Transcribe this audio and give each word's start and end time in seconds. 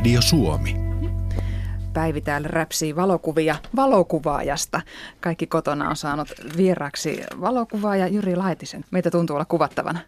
Radio 0.00 0.22
Suomi. 0.22 0.76
Päivi 1.92 2.20
täällä 2.20 2.48
räpsii 2.48 2.96
valokuvia 2.96 3.56
valokuvaajasta. 3.76 4.80
Kaikki 5.20 5.46
kotona 5.46 5.88
on 5.88 5.96
saanut 5.96 6.28
vieraksi 6.56 7.22
valokuvaaja 7.40 8.06
Jyri 8.06 8.36
Laitisen. 8.36 8.84
Meitä 8.90 9.10
tuntuu 9.10 9.36
olla 9.36 9.44
kuvattavana. 9.44 10.00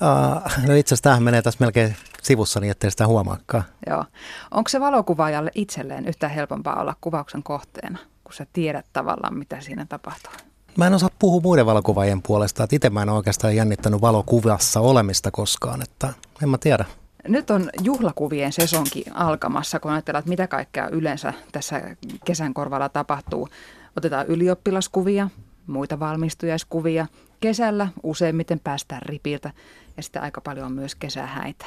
Uh, 0.00 0.66
no 0.66 0.74
itse 0.74 0.94
asiassa 0.94 1.02
tämähän 1.02 1.22
menee 1.22 1.42
tässä 1.42 1.56
melkein 1.60 1.96
sivussa 2.22 2.60
niin, 2.60 2.70
ettei 2.70 2.90
sitä 2.90 3.06
huomaakaan. 3.06 3.64
Joo. 3.86 4.04
Onko 4.50 4.68
se 4.68 4.80
valokuvaajalle 4.80 5.50
itselleen 5.54 6.06
yhtä 6.08 6.28
helpompaa 6.28 6.80
olla 6.80 6.96
kuvauksen 7.00 7.42
kohteena, 7.42 7.98
kun 8.24 8.32
sä 8.32 8.46
tiedät 8.52 8.86
tavallaan, 8.92 9.38
mitä 9.38 9.60
siinä 9.60 9.86
tapahtuu? 9.88 10.32
Mä 10.76 10.86
en 10.86 10.94
osaa 10.94 11.10
puhua 11.18 11.40
muiden 11.40 11.66
valokuvaajien 11.66 12.22
puolesta, 12.22 12.64
että 12.64 12.76
itse 12.76 12.90
mä 12.90 13.02
en 13.02 13.08
oikeastaan 13.08 13.56
jännittänyt 13.56 14.00
valokuvassa 14.00 14.80
olemista 14.80 15.30
koskaan, 15.30 15.82
että 15.82 16.08
en 16.42 16.48
mä 16.48 16.58
tiedä. 16.58 16.84
Nyt 17.28 17.50
on 17.50 17.70
juhlakuvien 17.82 18.52
sesonki 18.52 19.04
alkamassa, 19.14 19.80
kun 19.80 19.90
ajatellaan, 19.90 20.20
että 20.20 20.28
mitä 20.28 20.46
kaikkea 20.46 20.88
yleensä 20.88 21.32
tässä 21.52 21.96
kesän 22.24 22.54
korvalla 22.54 22.88
tapahtuu. 22.88 23.48
Otetaan 23.96 24.26
ylioppilaskuvia, 24.26 25.28
muita 25.66 26.00
valmistujaiskuvia. 26.00 27.06
Kesällä 27.40 27.88
useimmiten 28.02 28.60
päästään 28.60 29.02
ripiltä 29.02 29.50
ja 29.96 30.02
sitten 30.02 30.22
aika 30.22 30.40
paljon 30.40 30.66
on 30.66 30.72
myös 30.72 30.94
kesähäitä. 30.94 31.66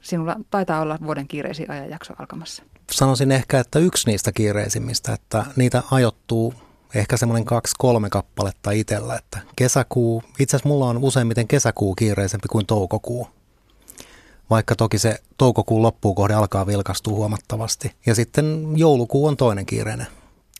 Sinulla 0.00 0.36
taitaa 0.50 0.80
olla 0.80 0.98
vuoden 1.04 1.28
kiireisin 1.28 1.70
ajanjakso 1.70 2.14
alkamassa. 2.18 2.62
Sanoisin 2.90 3.32
ehkä, 3.32 3.60
että 3.60 3.78
yksi 3.78 4.10
niistä 4.10 4.32
kiireisimmistä, 4.32 5.12
että 5.12 5.44
niitä 5.56 5.82
ajoittuu 5.90 6.54
ehkä 6.94 7.16
semmoinen 7.16 7.44
kaksi-kolme 7.44 8.10
kappaletta 8.10 8.70
itsellä, 8.70 9.16
että 9.16 9.38
kesäkuu, 9.56 10.22
itse 10.38 10.56
asiassa 10.56 10.68
mulla 10.68 10.86
on 10.88 10.98
useimmiten 10.98 11.48
kesäkuu 11.48 11.94
kiireisempi 11.94 12.48
kuin 12.48 12.66
toukokuu 12.66 13.28
vaikka 14.50 14.76
toki 14.76 14.98
se 14.98 15.18
toukokuun 15.36 15.82
loppuun 15.82 16.14
kohde 16.14 16.34
alkaa 16.34 16.66
vilkastua 16.66 17.14
huomattavasti. 17.14 17.92
Ja 18.06 18.14
sitten 18.14 18.72
joulukuu 18.76 19.26
on 19.26 19.36
toinen 19.36 19.66
kiireinen. 19.66 20.06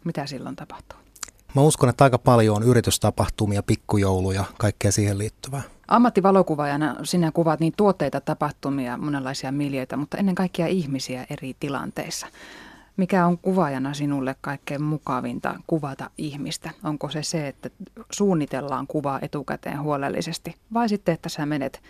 Mitä 0.05 0.27
silloin 0.27 0.57
tapahtuu? 0.57 0.99
Mä 1.55 1.63
uskon, 1.63 1.89
että 1.89 2.05
aika 2.05 2.19
paljon 2.19 2.57
on 2.57 2.63
yritystapahtumia, 2.63 3.63
pikkujouluja, 3.63 4.45
kaikkea 4.59 4.93
siihen 4.93 5.19
liittyvää. 5.19 5.63
Ammattivalokuvaajana 5.89 6.97
sinä 7.03 7.33
kuvaat 7.33 7.61
niin 7.61 7.73
tuotteita, 7.77 8.21
tapahtumia, 8.21 8.97
monenlaisia 8.97 9.53
miljöitä, 9.53 9.97
mutta 9.97 10.17
ennen 10.17 10.35
kaikkea 10.35 10.67
ihmisiä 10.67 11.27
eri 11.31 11.57
tilanteissa. 11.61 12.27
Mikä 12.97 13.27
on 13.27 13.39
kuvaajana 13.39 13.95
sinulle 13.95 14.37
kaikkein 14.41 14.83
mukavinta 14.83 15.55
kuvata 15.67 16.11
ihmistä? 16.19 16.71
Onko 16.85 17.09
se 17.09 17.23
se, 17.23 17.49
että 17.49 17.71
suunnitellaan 18.13 18.87
kuvaa 18.87 19.19
etukäteen 19.23 19.83
huolellisesti 19.83 20.55
vai 20.75 20.89
sitten, 20.89 21.15
että 21.15 21.29
sä 21.29 21.47
menet 21.47 21.83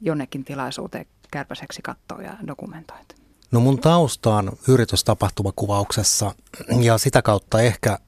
jonnekin 0.00 0.44
tilaisuuteen 0.44 1.06
kärpäseksi 1.34 1.82
katsoa 1.82 2.22
ja 2.22 2.36
dokumentoit? 2.46 3.16
No 3.50 3.60
mun 3.60 3.78
tausta 3.78 4.36
on 4.36 4.52
yritystapahtumakuvauksessa 4.68 6.34
ja 6.80 6.98
sitä 6.98 7.22
kautta 7.22 7.60
ehkä 7.60 7.98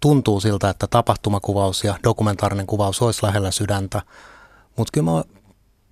tuntuu 0.00 0.40
siltä, 0.40 0.70
että 0.70 0.86
tapahtumakuvaus 0.86 1.84
ja 1.84 1.98
dokumentaarinen 2.04 2.66
kuvaus 2.66 3.02
olisi 3.02 3.22
lähellä 3.22 3.50
sydäntä. 3.50 4.02
Mutta 4.76 4.90
kyllä 4.92 5.10
mä 5.10 5.24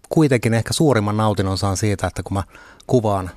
kuitenkin 0.08 0.54
ehkä 0.54 0.72
suurimman 0.72 1.16
nautinnon 1.16 1.58
saan 1.58 1.76
siitä, 1.76 2.06
että 2.06 2.22
kun 2.22 2.34
mä 2.34 2.42
kuvaan, 2.86 3.30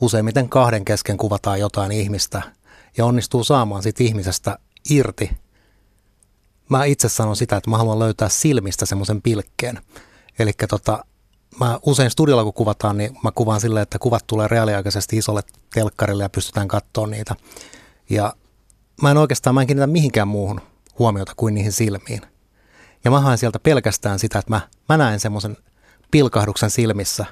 useimmiten 0.00 0.48
kahden 0.48 0.84
kesken 0.84 1.16
kuvataan 1.16 1.60
jotain 1.60 1.92
ihmistä 1.92 2.42
ja 2.98 3.04
onnistuu 3.04 3.44
saamaan 3.44 3.82
siitä 3.82 4.04
ihmisestä 4.04 4.58
irti. 4.90 5.30
Mä 6.68 6.84
itse 6.84 7.08
sanon 7.08 7.36
sitä, 7.36 7.56
että 7.56 7.70
mä 7.70 7.78
haluan 7.78 7.98
löytää 7.98 8.28
silmistä 8.28 8.86
semmoisen 8.86 9.22
pilkkeen. 9.22 9.80
Eli 10.38 10.52
tota, 10.68 11.04
mä 11.60 11.78
usein 11.86 12.10
studiolla 12.10 12.44
kun 12.44 12.52
kuvataan, 12.52 12.98
niin 12.98 13.16
mä 13.24 13.30
kuvaan 13.34 13.60
silleen, 13.60 13.82
että 13.82 13.98
kuvat 13.98 14.26
tulee 14.26 14.48
reaaliaikaisesti 14.48 15.16
isolle 15.16 15.42
telkkarille 15.74 16.22
ja 16.22 16.28
pystytään 16.28 16.68
katsoa 16.68 17.06
niitä. 17.06 17.36
Ja 18.10 18.34
mä 19.02 19.10
en 19.10 19.16
oikeastaan, 19.16 19.54
mä 19.54 19.60
en 19.60 19.66
kiinnitä 19.66 19.86
mihinkään 19.86 20.28
muuhun 20.28 20.60
huomiota 20.98 21.32
kuin 21.36 21.54
niihin 21.54 21.72
silmiin. 21.72 22.20
Ja 23.04 23.10
mä 23.10 23.20
haen 23.20 23.38
sieltä 23.38 23.58
pelkästään 23.58 24.18
sitä, 24.18 24.38
että 24.38 24.50
mä, 24.50 24.60
mä 24.88 24.96
näen 24.96 25.20
semmoisen 25.20 25.56
pilkahduksen 26.10 26.70
silmissä, 26.70 27.26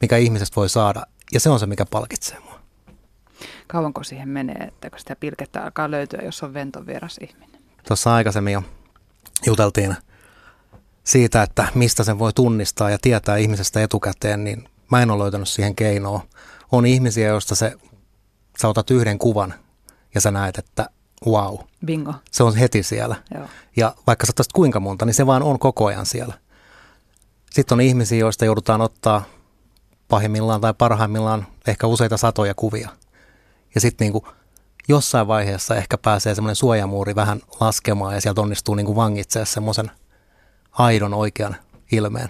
mikä 0.00 0.16
ihmisestä 0.16 0.56
voi 0.56 0.68
saada. 0.68 1.06
Ja 1.32 1.40
se 1.40 1.50
on 1.50 1.60
se, 1.60 1.66
mikä 1.66 1.86
palkitsee 1.86 2.40
mua. 2.40 2.60
Kauanko 3.66 4.04
siihen 4.04 4.28
menee, 4.28 4.64
että 4.68 4.90
kun 4.90 4.98
sitä 4.98 5.16
pilkettä 5.16 5.64
alkaa 5.64 5.90
löytyä, 5.90 6.20
jos 6.24 6.42
on 6.42 6.54
ventovieras 6.54 7.18
ihminen? 7.28 7.60
Tuossa 7.88 8.14
aikaisemmin 8.14 8.52
jo 8.52 8.62
juteltiin 9.46 9.96
siitä, 11.08 11.42
että 11.42 11.68
mistä 11.74 12.04
sen 12.04 12.18
voi 12.18 12.32
tunnistaa 12.32 12.90
ja 12.90 12.98
tietää 13.02 13.36
ihmisestä 13.36 13.82
etukäteen, 13.82 14.44
niin 14.44 14.68
mä 14.90 15.02
en 15.02 15.10
ole 15.10 15.22
löytänyt 15.22 15.48
siihen 15.48 15.74
keinoa. 15.74 16.26
On 16.72 16.86
ihmisiä, 16.86 17.28
joista 17.28 17.54
se, 17.54 17.72
sä 18.60 18.68
otat 18.68 18.90
yhden 18.90 19.18
kuvan 19.18 19.54
ja 20.14 20.20
sä 20.20 20.30
näet, 20.30 20.58
että 20.58 20.90
wow. 21.26 21.58
Bingo. 21.84 22.14
Se 22.30 22.42
on 22.42 22.56
heti 22.56 22.82
siellä. 22.82 23.16
Joo. 23.34 23.46
Ja 23.76 23.94
vaikka 24.06 24.26
sä 24.26 24.32
kuinka 24.54 24.80
monta, 24.80 25.04
niin 25.04 25.14
se 25.14 25.26
vaan 25.26 25.42
on 25.42 25.58
koko 25.58 25.86
ajan 25.86 26.06
siellä. 26.06 26.34
Sitten 27.50 27.76
on 27.76 27.80
ihmisiä, 27.80 28.18
joista 28.18 28.44
joudutaan 28.44 28.80
ottaa 28.80 29.24
pahimmillaan 30.08 30.60
tai 30.60 30.74
parhaimmillaan 30.78 31.46
ehkä 31.66 31.86
useita 31.86 32.16
satoja 32.16 32.54
kuvia. 32.54 32.88
Ja 33.74 33.80
sitten 33.80 34.12
niin 34.12 34.22
jossain 34.88 35.26
vaiheessa 35.26 35.76
ehkä 35.76 35.98
pääsee 35.98 36.34
semmoinen 36.34 36.56
suojamuuri 36.56 37.14
vähän 37.14 37.40
laskemaan 37.60 38.14
ja 38.14 38.20
sieltä 38.20 38.40
onnistuu 38.40 38.74
niin 38.74 38.96
vangitsemaan 38.96 39.46
semmoisen– 39.46 39.90
aidon 40.78 41.14
oikean 41.14 41.56
ilmeen. 41.92 42.28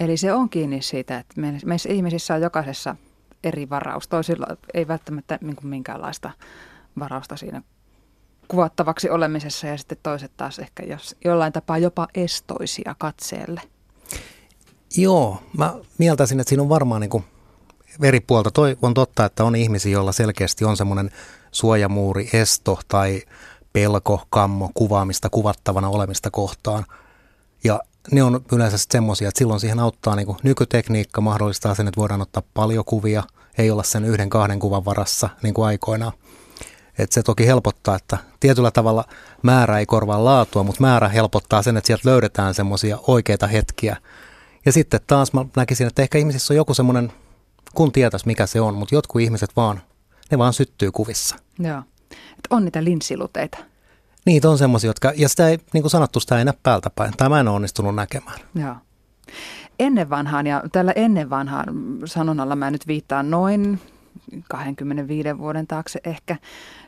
Eli 0.00 0.16
se 0.16 0.32
on 0.32 0.48
kiinni 0.48 0.82
siitä, 0.82 1.18
että 1.18 1.34
meissä 1.64 1.88
ihmisissä 1.88 2.34
on 2.34 2.42
jokaisessa 2.42 2.96
eri 3.44 3.70
varaus. 3.70 4.08
Toisilla 4.08 4.46
ei 4.74 4.88
välttämättä 4.88 5.38
niin 5.40 5.56
minkäänlaista 5.62 6.30
varausta 6.98 7.36
siinä 7.36 7.62
kuvattavaksi 8.48 9.10
olemisessa 9.10 9.66
ja 9.66 9.76
sitten 9.76 9.98
toiset 10.02 10.32
taas 10.36 10.58
ehkä 10.58 10.82
jos, 10.82 11.16
jollain 11.24 11.52
tapaa 11.52 11.78
jopa 11.78 12.08
estoisia 12.14 12.94
katseelle. 12.98 13.60
Joo, 14.96 15.42
mä 15.58 15.74
mieltäisin, 15.98 16.40
että 16.40 16.48
siinä 16.48 16.62
on 16.62 16.68
varmaan 16.68 17.00
niin 17.00 17.10
kuin 17.10 17.24
eri 18.02 18.20
puolta. 18.20 18.50
Toi 18.50 18.76
on 18.82 18.94
totta, 18.94 19.24
että 19.24 19.44
on 19.44 19.56
ihmisiä, 19.56 19.92
joilla 19.92 20.12
selkeästi 20.12 20.64
on 20.64 20.76
semmoinen 20.76 21.10
suojamuuri, 21.52 22.28
esto 22.32 22.80
tai 22.88 23.22
pelko, 23.72 24.26
kammo 24.30 24.70
kuvaamista, 24.74 25.30
kuvattavana 25.30 25.88
olemista 25.88 26.30
kohtaan– 26.30 26.84
ja 27.64 27.80
ne 28.10 28.22
on 28.22 28.44
yleensä 28.52 28.76
semmoisia, 28.90 29.28
että 29.28 29.38
silloin 29.38 29.60
siihen 29.60 29.78
auttaa 29.78 30.16
niin 30.16 30.36
nykytekniikka, 30.42 31.20
mahdollistaa 31.20 31.74
sen, 31.74 31.88
että 31.88 32.00
voidaan 32.00 32.22
ottaa 32.22 32.42
paljon 32.54 32.84
kuvia, 32.84 33.22
ei 33.58 33.70
olla 33.70 33.82
sen 33.82 34.04
yhden 34.04 34.30
kahden 34.30 34.58
kuvan 34.58 34.84
varassa 34.84 35.28
niin 35.42 35.54
kuin 35.54 35.66
aikoinaan. 35.66 36.12
Et 36.98 37.12
se 37.12 37.22
toki 37.22 37.46
helpottaa, 37.46 37.96
että 37.96 38.18
tietyllä 38.40 38.70
tavalla 38.70 39.04
määrä 39.42 39.78
ei 39.78 39.86
korvaa 39.86 40.24
laatua, 40.24 40.62
mutta 40.62 40.80
määrä 40.80 41.08
helpottaa 41.08 41.62
sen, 41.62 41.76
että 41.76 41.86
sieltä 41.86 42.10
löydetään 42.10 42.54
semmoisia 42.54 42.98
oikeita 43.06 43.46
hetkiä. 43.46 43.96
Ja 44.66 44.72
sitten 44.72 45.00
taas 45.06 45.32
mä 45.32 45.44
näkisin, 45.56 45.86
että 45.86 46.02
ehkä 46.02 46.18
ihmisissä 46.18 46.54
on 46.54 46.56
joku 46.56 46.74
semmoinen, 46.74 47.12
kun 47.74 47.92
tietäisi 47.92 48.26
mikä 48.26 48.46
se 48.46 48.60
on, 48.60 48.74
mutta 48.74 48.94
jotkut 48.94 49.20
ihmiset 49.20 49.50
vaan, 49.56 49.82
ne 50.30 50.38
vaan 50.38 50.52
syttyy 50.52 50.92
kuvissa. 50.92 51.36
Joo. 51.58 51.82
Et 52.10 52.46
on 52.50 52.64
niitä 52.64 52.84
linssiluteita. 52.84 53.58
Niitä 54.26 54.50
on 54.50 54.58
semmoisia, 54.58 54.90
jotka, 54.90 55.12
ja 55.16 55.28
sitä 55.28 55.48
ei, 55.48 55.58
niin 55.72 55.82
kuin 55.82 55.90
sanottu, 55.90 56.20
sitä 56.20 56.38
ei 56.38 56.44
näe 56.44 56.54
päältä 56.62 56.90
päin. 56.90 57.12
Tai 57.16 57.28
mä 57.28 57.40
en 57.40 57.48
ole 57.48 57.56
onnistunut 57.56 57.94
näkemään. 57.94 58.38
Joo. 58.54 58.74
Ennen 59.78 60.10
vanhaan, 60.10 60.46
ja 60.46 60.62
tällä 60.72 60.92
ennen 60.96 61.30
vanhaan 61.30 61.66
sanonnalla 62.04 62.56
mä 62.56 62.70
nyt 62.70 62.86
viittaan 62.86 63.30
noin 63.30 63.80
25 64.48 65.38
vuoden 65.38 65.66
taakse 65.66 66.00
ehkä. 66.04 66.36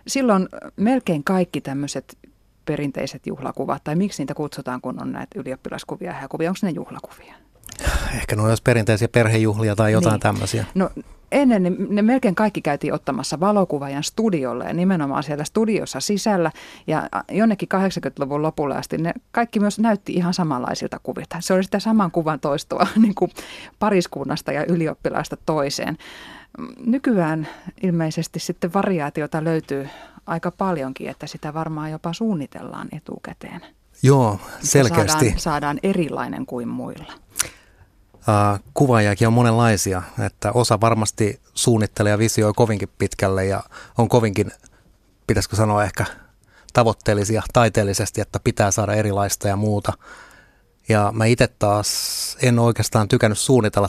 Silloin 0.06 0.48
melkein 0.76 1.24
kaikki 1.24 1.60
tämmöiset 1.60 2.18
perinteiset 2.64 3.26
juhlakuvat, 3.26 3.84
tai 3.84 3.96
miksi 3.96 4.22
niitä 4.22 4.34
kutsutaan, 4.34 4.80
kun 4.80 5.02
on 5.02 5.12
näitä 5.12 5.40
ylioppilaskuvia 5.40 6.14
ja 6.22 6.28
kuvia, 6.28 6.50
onko 6.50 6.58
ne 6.62 6.70
juhlakuvia? 6.70 7.34
Ehkä 8.14 8.36
ne 8.36 8.42
on 8.42 8.56
perinteisiä 8.64 9.08
perhejuhlia 9.08 9.76
tai 9.76 9.92
jotain 9.92 10.12
niin. 10.12 10.20
tämmöisiä. 10.20 10.64
No 10.74 10.90
ennen 11.34 11.62
ne, 11.62 11.72
ne 11.88 12.02
melkein 12.02 12.34
kaikki 12.34 12.62
käytiin 12.62 12.94
ottamassa 12.94 13.40
valokuvaajan 13.40 14.02
studiolle 14.02 14.64
ja 14.64 14.72
nimenomaan 14.72 15.22
siellä 15.22 15.44
studiossa 15.44 16.00
sisällä. 16.00 16.52
Ja 16.86 17.08
jonnekin 17.30 17.68
80-luvun 17.74 18.42
lopulle 18.42 18.76
asti 18.76 18.98
ne 18.98 19.12
kaikki 19.32 19.60
myös 19.60 19.78
näytti 19.78 20.12
ihan 20.12 20.34
samanlaisilta 20.34 21.00
kuvilta. 21.02 21.36
Se 21.40 21.54
oli 21.54 21.64
sitä 21.64 21.78
saman 21.78 22.10
kuvan 22.10 22.40
toistua 22.40 22.86
niin 23.02 23.14
kuin 23.14 23.30
pariskunnasta 23.78 24.52
ja 24.52 24.64
ylioppilaista 24.68 25.36
toiseen. 25.46 25.98
Nykyään 26.86 27.48
ilmeisesti 27.82 28.38
sitten 28.38 28.72
variaatiota 28.72 29.44
löytyy 29.44 29.88
aika 30.26 30.50
paljonkin, 30.50 31.08
että 31.08 31.26
sitä 31.26 31.54
varmaan 31.54 31.90
jopa 31.90 32.12
suunnitellaan 32.12 32.88
etukäteen. 32.92 33.60
Joo, 34.02 34.38
selkeästi. 34.60 35.24
Saadaan, 35.24 35.38
saadaan 35.38 35.78
erilainen 35.82 36.46
kuin 36.46 36.68
muilla. 36.68 37.12
Kuvaajakin 38.74 39.26
on 39.26 39.32
monenlaisia, 39.32 40.02
että 40.26 40.52
osa 40.52 40.80
varmasti 40.80 41.40
suunnittelee 41.54 42.10
ja 42.10 42.18
visioi 42.18 42.52
kovinkin 42.56 42.88
pitkälle 42.98 43.46
ja 43.46 43.62
on 43.98 44.08
kovinkin, 44.08 44.52
pitäisikö 45.26 45.56
sanoa 45.56 45.84
ehkä 45.84 46.04
tavoitteellisia 46.72 47.42
taiteellisesti, 47.52 48.20
että 48.20 48.40
pitää 48.44 48.70
saada 48.70 48.94
erilaista 48.94 49.48
ja 49.48 49.56
muuta. 49.56 49.92
Ja 50.88 51.12
mä 51.14 51.24
itse 51.24 51.48
taas 51.48 52.36
en 52.42 52.58
oikeastaan 52.58 53.08
tykännyt 53.08 53.38
suunnitella 53.38 53.88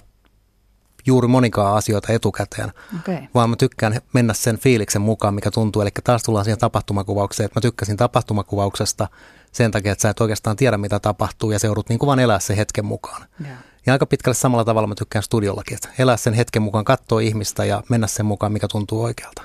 juuri 1.05 1.27
monikaan 1.27 1.77
asioita 1.77 2.13
etukäteen, 2.13 2.71
okay. 2.99 3.17
vaan 3.33 3.49
mä 3.49 3.55
tykkään 3.55 4.01
mennä 4.13 4.33
sen 4.33 4.57
fiiliksen 4.57 5.01
mukaan, 5.01 5.33
mikä 5.33 5.51
tuntuu. 5.51 5.81
Eli 5.81 5.89
taas 6.03 6.23
tullaan 6.23 6.45
siihen 6.45 6.59
tapahtumakuvaukseen, 6.59 7.45
että 7.45 7.57
mä 7.59 7.61
tykkäsin 7.61 7.97
tapahtumakuvauksesta 7.97 9.07
sen 9.51 9.71
takia, 9.71 9.91
että 9.91 10.01
sä 10.01 10.09
et 10.09 10.21
oikeastaan 10.21 10.55
tiedä, 10.55 10.77
mitä 10.77 10.99
tapahtuu 10.99 11.51
ja 11.51 11.59
se 11.59 11.67
joudut 11.67 11.89
niin 11.89 11.99
kuin 11.99 12.07
vaan 12.07 12.19
elää 12.19 12.39
sen 12.39 12.57
hetken 12.57 12.85
mukaan. 12.85 13.25
Yeah. 13.45 13.57
Ja 13.85 13.93
aika 13.93 14.05
pitkälle 14.05 14.35
samalla 14.35 14.65
tavalla 14.65 14.87
mä 14.87 14.95
tykkään 14.95 15.23
studiollakin, 15.23 15.75
että 15.75 15.89
elää 15.99 16.17
sen 16.17 16.33
hetken 16.33 16.61
mukaan, 16.61 16.85
katsoa 16.85 17.19
ihmistä 17.19 17.65
ja 17.65 17.83
mennä 17.89 18.07
sen 18.07 18.25
mukaan, 18.25 18.51
mikä 18.51 18.67
tuntuu 18.67 19.03
oikealta. 19.03 19.41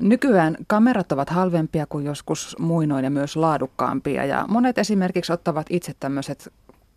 Nykyään 0.00 0.56
kamerat 0.66 1.12
ovat 1.12 1.30
halvempia 1.30 1.86
kuin 1.86 2.06
joskus 2.06 2.56
muinoin 2.58 3.04
ja 3.04 3.10
myös 3.10 3.36
laadukkaampia 3.36 4.24
ja 4.24 4.44
monet 4.48 4.78
esimerkiksi 4.78 5.32
ottavat 5.32 5.66
itse 5.70 5.94
tämmöiset 6.00 6.52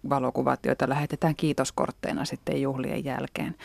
valokuvat, 0.10 0.66
joita 0.66 0.90
lähetetään 0.90 1.36
kiitoskortteina 1.36 2.26
sitten 2.26 2.62
juhlien 2.62 3.06
jälkeen. 3.06 3.56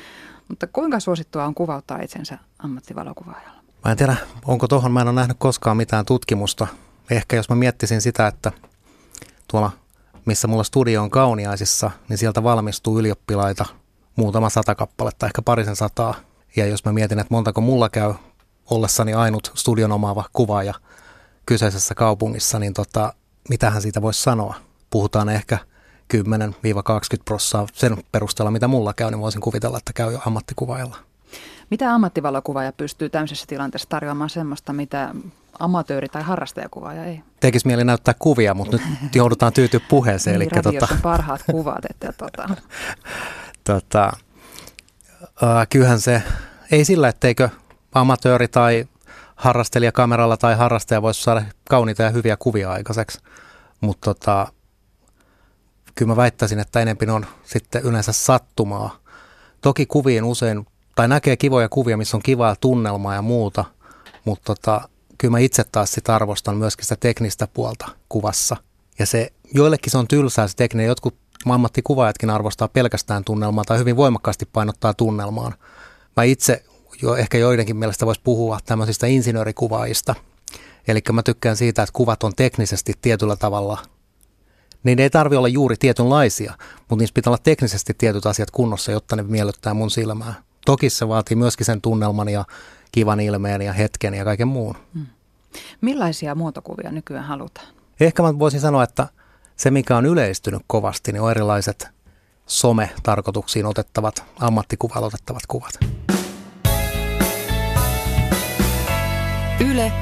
Mutta 0.49 0.67
kuinka 0.67 1.01
suosittua 1.01 1.45
on 1.45 1.55
kuvauttaa 1.55 1.99
itsensä 2.03 2.39
ammattivalokuvaajalla? 2.59 3.63
Mä 3.85 3.91
en 3.91 3.97
tiedä, 3.97 4.17
onko 4.47 4.69
tuohon, 4.69 4.93
mä 4.93 5.01
en 5.01 5.09
ole 5.09 5.15
nähnyt 5.15 5.37
koskaan 5.41 5.77
mitään 5.77 6.07
tutkimusta. 6.07 6.67
Ehkä 7.11 7.37
jos 7.37 7.49
mä 7.49 7.57
miettisin 7.57 8.01
sitä, 8.01 8.27
että 8.27 8.53
tuolla 9.49 9.71
missä 10.25 10.49
mulla 10.49 10.65
studio 10.65 11.03
on 11.03 11.11
kauniaisissa, 11.11 11.91
niin 12.09 12.19
sieltä 12.19 12.43
valmistuu 12.43 12.99
ylioppilaita 12.99 13.65
muutama 14.17 14.49
sata 14.51 14.75
kappaletta, 14.75 15.27
ehkä 15.27 15.43
parisen 15.43 15.77
sataa. 15.77 16.15
Ja 16.57 16.67
jos 16.67 16.85
mä 16.85 16.93
mietin, 16.93 17.19
että 17.19 17.35
montako 17.35 17.61
mulla 17.61 17.89
käy 17.89 18.15
ollessani 18.71 19.15
ainut 19.15 19.53
studion 19.55 19.93
omaava 19.93 20.25
kuvaaja 20.33 20.75
kyseisessä 21.47 21.95
kaupungissa, 21.95 22.59
niin 22.59 22.75
tota, 22.75 23.13
mitähän 23.49 23.83
siitä 23.83 24.03
voisi 24.03 24.23
sanoa? 24.23 24.55
Puhutaan 24.91 25.29
ehkä 25.29 25.59
10-20 26.15 26.19
prossaa 27.25 27.67
sen 27.73 27.97
perusteella, 28.13 28.51
mitä 28.51 28.69
mulla 28.69 28.93
käy, 28.93 29.11
niin 29.11 29.21
voisin 29.21 29.41
kuvitella, 29.41 29.79
että 29.79 29.93
käy 29.93 30.13
jo 30.13 30.21
ammattikuvaajalla. 30.27 30.97
Mitä 31.71 31.95
ammattivalokuvaaja 31.95 32.73
pystyy 32.73 33.09
tämmöisessä 33.09 33.47
tilanteessa 33.47 33.89
tarjoamaan 33.89 34.31
semmoista, 34.31 34.73
mitä 34.73 35.15
amatööri- 35.63 36.09
tai 36.13 36.23
harrastajakuvaaja 36.23 37.05
ei? 37.05 37.23
Tekisi 37.41 37.67
mieli 37.67 37.85
näyttää 37.85 38.15
kuvia, 38.19 38.55
mutta 38.55 38.77
nyt 38.77 39.15
joudutaan 39.15 39.53
tyytyä 39.53 39.81
puheeseen. 39.89 40.39
niin, 40.39 40.49
eli 40.55 40.63
tota, 40.63 40.99
parhaat 41.03 41.43
kuvat. 41.51 41.85
Että, 41.91 42.13
tota. 42.13 42.49
tota, 43.65 44.13
äh, 45.43 45.69
kyllähän 45.71 46.01
se, 46.01 46.23
ei 46.71 46.85
sillä, 46.85 47.09
etteikö 47.09 47.49
amatööri 47.95 48.49
tai 48.49 48.87
harrastelija 49.37 49.93
kameralla 49.93 50.37
tai 50.37 50.57
harrastaja 50.57 51.03
voisi 51.03 51.23
saada 51.23 51.43
kauniita 51.69 52.03
ja 52.03 52.11
hyviä 52.11 52.37
kuvia 52.37 52.73
aikaiseksi. 52.73 53.19
Mutta 53.81 54.15
tota, 54.15 54.47
kyllä 55.95 56.13
mä 56.13 56.17
väittäisin, 56.17 56.59
että 56.59 56.81
enempi 56.81 57.07
on 57.07 57.27
sitten 57.45 57.83
yleensä 57.83 58.13
sattumaa. 58.13 58.97
Toki 59.61 59.87
kuviin 59.87 60.25
usein, 60.25 60.67
tai 60.95 61.09
näkee 61.09 61.37
kivoja 61.37 61.69
kuvia, 61.69 61.97
missä 61.97 62.17
on 62.17 62.23
kivaa 62.23 62.57
tunnelmaa 62.57 63.15
ja 63.15 63.23
muuta, 63.23 63.65
mutta 64.25 64.55
tota, 64.55 64.89
kyllä 65.23 65.33
mä 65.33 65.39
itse 65.39 65.65
taas 65.73 65.93
sit 65.93 66.11
arvostan 66.11 66.57
myöskin 66.57 66.85
sitä 66.85 66.97
teknistä 67.01 67.47
puolta 67.47 67.89
kuvassa. 68.09 68.57
Ja 68.99 69.07
se, 69.07 69.33
joillekin 69.55 69.91
se 69.91 69.99
on 69.99 70.09
tylsää 70.09 70.49
se 70.49 70.57
tekninen, 70.57 70.87
jotkut 70.87 71.15
ammattikuvaajatkin 71.47 72.31
arvostaa 72.31 72.69
pelkästään 72.69 73.25
tunnelmaa 73.25 73.65
tai 73.65 73.79
hyvin 73.79 73.97
voimakkaasti 73.97 74.47
painottaa 74.47 74.95
tunnelmaan. 74.95 75.55
Mä 76.17 76.23
itse 76.23 76.65
jo 77.03 77.17
ehkä 77.17 77.39
joidenkin 77.39 77.77
mielestä 77.77 78.07
voisi 78.07 78.21
puhua 78.25 78.59
tämmöisistä 78.65 79.07
insinöörikuvaajista. 79.07 80.15
Eli 80.89 81.01
mä 81.13 81.23
tykkään 81.23 81.57
siitä, 81.57 81.83
että 81.83 81.93
kuvat 81.93 82.23
on 82.23 82.33
teknisesti 82.37 82.93
tietyllä 83.03 83.37
tavalla 83.37 83.79
niin 84.83 85.01
ei 85.01 85.11
tarvi 85.11 85.37
olla 85.37 85.49
juuri 85.49 85.77
tietynlaisia, 85.77 86.53
mutta 86.79 87.03
niissä 87.03 87.15
pitää 87.15 87.31
olla 87.31 87.43
teknisesti 87.45 87.95
tietyt 87.99 88.27
asiat 88.27 88.51
kunnossa, 88.51 88.93
jotta 88.93 89.17
ne 89.17 89.23
miellyttää 89.23 89.75
mun 89.75 89.91
silmää. 89.91 90.35
Toki 90.67 90.91
se 90.91 91.09
vaatii 91.09 91.37
myöskin 91.37 91.67
sen 91.67 91.81
tunnelman 91.81 92.29
ja 92.29 92.45
kivan 92.93 93.21
ilmeen 93.21 93.63
ja 93.63 93.73
hetken 93.73 94.15
ja 94.15 94.25
kaiken 94.25 94.49
muun. 94.49 94.77
Hmm. 94.95 95.07
Millaisia 95.81 96.35
muotokuvia 96.35 96.93
nykyään 96.93 97.25
halutaan? 97.25 97.67
Ehkä 98.01 98.23
mä 98.23 98.39
voisin 98.39 98.61
sanoa, 98.61 98.83
että 98.83 99.09
se 99.57 99.71
mikä 99.71 99.97
on 99.97 100.07
yleistynyt 100.07 100.63
kovasti, 100.67 101.13
niin 101.13 101.23
on 101.23 101.31
erilaiset 101.31 101.89
some-tarkoituksiin 102.47 103.67
otettavat, 103.67 104.25
ammattikuvalla 104.41 105.07
otettavat 105.07 105.43
kuvat. 105.49 105.79
Yle, 109.71 109.93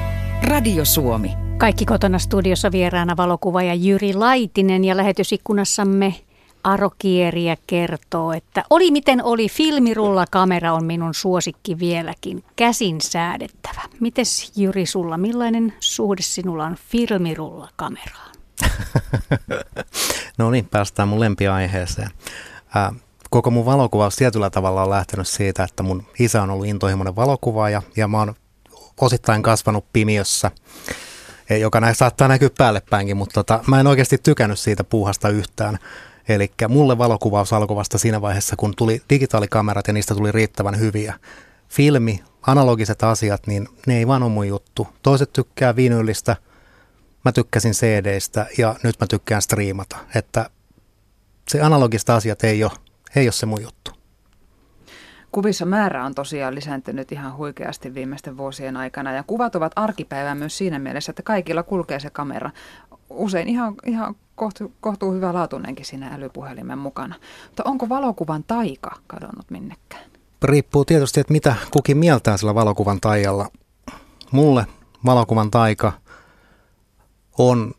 Radio 0.43 0.85
Suomi. 0.85 1.33
Kaikki 1.57 1.85
kotona 1.85 2.19
studiossa 2.19 2.71
vieraana 2.71 3.17
valokuvaaja 3.17 3.73
Jyri 3.73 4.13
Laitinen 4.13 4.85
ja 4.85 4.97
lähetysikkunassamme 4.97 6.15
Aro 6.63 6.91
Kieriä 6.99 7.57
kertoo, 7.67 8.31
että 8.33 8.63
oli 8.69 8.91
miten 8.91 9.23
oli, 9.23 9.49
filmirulla 9.49 10.25
kamera 10.31 10.73
on 10.73 10.85
minun 10.85 11.13
suosikki 11.13 11.79
vieläkin, 11.79 12.43
käsin 12.55 13.01
säädettävä. 13.01 13.81
Mites 13.99 14.51
Jyri 14.55 14.85
sulla, 14.85 15.17
millainen 15.17 15.73
suhde 15.79 16.21
sinulla 16.21 16.65
on 16.65 16.75
filmirulla 16.89 17.69
kameraan? 17.75 18.31
no 20.37 20.51
niin, 20.51 20.65
päästään 20.65 21.07
mun 21.07 21.19
lempiaiheeseen. 21.19 22.09
Äh, 22.75 22.91
koko 23.29 23.51
mun 23.51 23.65
valokuvaus 23.65 24.15
tietyllä 24.15 24.49
tavalla 24.49 24.83
on 24.83 24.89
lähtenyt 24.89 25.27
siitä, 25.27 25.63
että 25.63 25.83
mun 25.83 26.03
isä 26.19 26.43
on 26.43 26.49
ollut 26.49 26.65
intohimoinen 26.65 27.15
valokuvaaja 27.15 27.81
ja 27.95 28.07
mä 28.07 28.19
oon 28.19 28.35
osittain 29.01 29.43
kasvanut 29.43 29.85
pimiössä 29.93 30.51
joka 31.59 31.79
nä- 31.79 31.93
saattaa 31.93 32.27
näkyä 32.27 32.49
päälle 32.57 32.81
päinkin, 32.89 33.17
mutta 33.17 33.33
tota, 33.33 33.63
mä 33.67 33.79
en 33.79 33.87
oikeasti 33.87 34.17
tykännyt 34.17 34.59
siitä 34.59 34.83
puuhasta 34.83 35.29
yhtään. 35.29 35.79
Eli 36.29 36.51
mulle 36.67 36.97
valokuvaus 36.97 37.53
alkoi 37.53 37.75
vasta 37.75 37.97
siinä 37.97 38.21
vaiheessa, 38.21 38.55
kun 38.55 38.73
tuli 38.77 39.01
digitaalikamerat 39.09 39.87
ja 39.87 39.93
niistä 39.93 40.15
tuli 40.15 40.31
riittävän 40.31 40.79
hyviä. 40.79 41.13
Filmi, 41.69 42.23
analogiset 42.47 43.03
asiat, 43.03 43.47
niin 43.47 43.67
ne 43.87 43.97
ei 43.97 44.07
vaan 44.07 44.23
ole 44.23 44.31
mun 44.31 44.47
juttu. 44.47 44.87
Toiset 45.03 45.33
tykkää 45.33 45.75
vinylistä, 45.75 46.35
mä 47.25 47.31
tykkäsin 47.31 47.71
CDistä 47.71 48.45
ja 48.57 48.75
nyt 48.83 48.95
mä 48.99 49.07
tykkään 49.07 49.41
striimata. 49.41 49.97
Että 50.15 50.49
se 51.47 51.61
analogista 51.61 52.15
asiat 52.15 52.43
ei 52.43 52.63
ole, 52.63 52.71
ei 53.15 53.25
ole 53.25 53.31
se 53.31 53.45
mun 53.45 53.61
juttu. 53.61 53.91
Kuvissa 55.31 55.65
määrä 55.65 56.05
on 56.05 56.15
tosiaan 56.15 56.55
lisääntynyt 56.55 57.11
ihan 57.11 57.37
huikeasti 57.37 57.93
viimeisten 57.93 58.37
vuosien 58.37 58.77
aikana 58.77 59.13
ja 59.13 59.23
kuvat 59.23 59.55
ovat 59.55 59.71
arkipäivää 59.75 60.35
myös 60.35 60.57
siinä 60.57 60.79
mielessä, 60.79 61.11
että 61.11 61.23
kaikilla 61.23 61.63
kulkee 61.63 61.99
se 61.99 62.09
kamera. 62.09 62.51
Usein 63.15 63.47
ihan, 63.47 63.75
ihan 63.85 64.15
kohtu, 64.35 64.71
kohtuu 64.81 65.13
hyvä 65.13 65.33
laatuinenkin 65.33 65.85
siinä 65.85 66.13
älypuhelimen 66.13 66.77
mukana. 66.77 67.15
Mutta 67.47 67.63
onko 67.65 67.89
valokuvan 67.89 68.43
taika 68.43 68.95
kadonnut 69.07 69.51
minnekään? 69.51 70.03
Riippuu 70.43 70.85
tietysti, 70.85 71.19
että 71.19 71.33
mitä 71.33 71.55
kukin 71.71 71.97
mieltää 71.97 72.37
sillä 72.37 72.55
valokuvan 72.55 73.01
taijalla. 73.01 73.47
Mulle 74.31 74.65
valokuvan 75.05 75.51
taika 75.51 75.91
on 77.37 77.71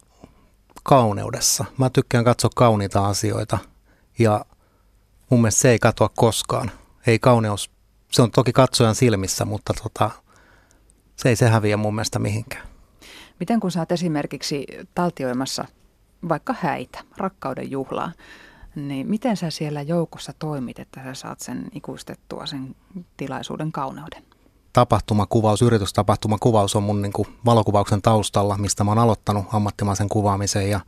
kauneudessa. 0.82 1.64
Mä 1.78 1.90
tykkään 1.90 2.24
katsoa 2.24 2.50
kauniita 2.56 3.06
asioita 3.06 3.58
ja 4.18 4.44
mun 5.30 5.40
mielestä 5.40 5.60
se 5.60 5.70
ei 5.70 5.78
katoa 5.78 6.10
koskaan 6.16 6.70
ei 7.06 7.18
kauneus, 7.18 7.70
se 8.10 8.22
on 8.22 8.30
toki 8.30 8.52
katsojan 8.52 8.94
silmissä, 8.94 9.44
mutta 9.44 9.74
tota, 9.82 10.10
se 11.16 11.28
ei 11.28 11.36
se 11.36 11.48
häviä 11.48 11.76
mun 11.76 11.94
mielestä 11.94 12.18
mihinkään. 12.18 12.71
Miten 13.42 13.60
kun 13.60 13.70
sä 13.70 13.80
oot 13.80 13.92
esimerkiksi 13.92 14.66
taltioimassa 14.94 15.64
vaikka 16.28 16.54
häitä, 16.60 16.98
rakkauden 17.16 17.70
juhlaa, 17.70 18.12
niin 18.74 19.06
miten 19.06 19.36
sä 19.36 19.50
siellä 19.50 19.82
joukossa 19.82 20.32
toimit, 20.38 20.78
että 20.78 21.00
sä 21.04 21.14
saat 21.14 21.40
sen 21.40 21.64
ikuistettua 21.74 22.46
sen 22.46 22.76
tilaisuuden 23.16 23.72
kauneuden? 23.72 24.22
Tapahtumakuvaus, 24.72 25.62
yritystapahtumakuvaus 25.62 26.76
on 26.76 26.82
mun 26.82 27.02
niin 27.02 27.12
kuin 27.12 27.28
valokuvauksen 27.44 28.02
taustalla, 28.02 28.58
mistä 28.58 28.84
mä 28.84 28.90
oon 28.90 28.98
aloittanut 28.98 29.44
ammattimaisen 29.52 30.08
kuvaamisen 30.08 30.70
ja 30.70 30.80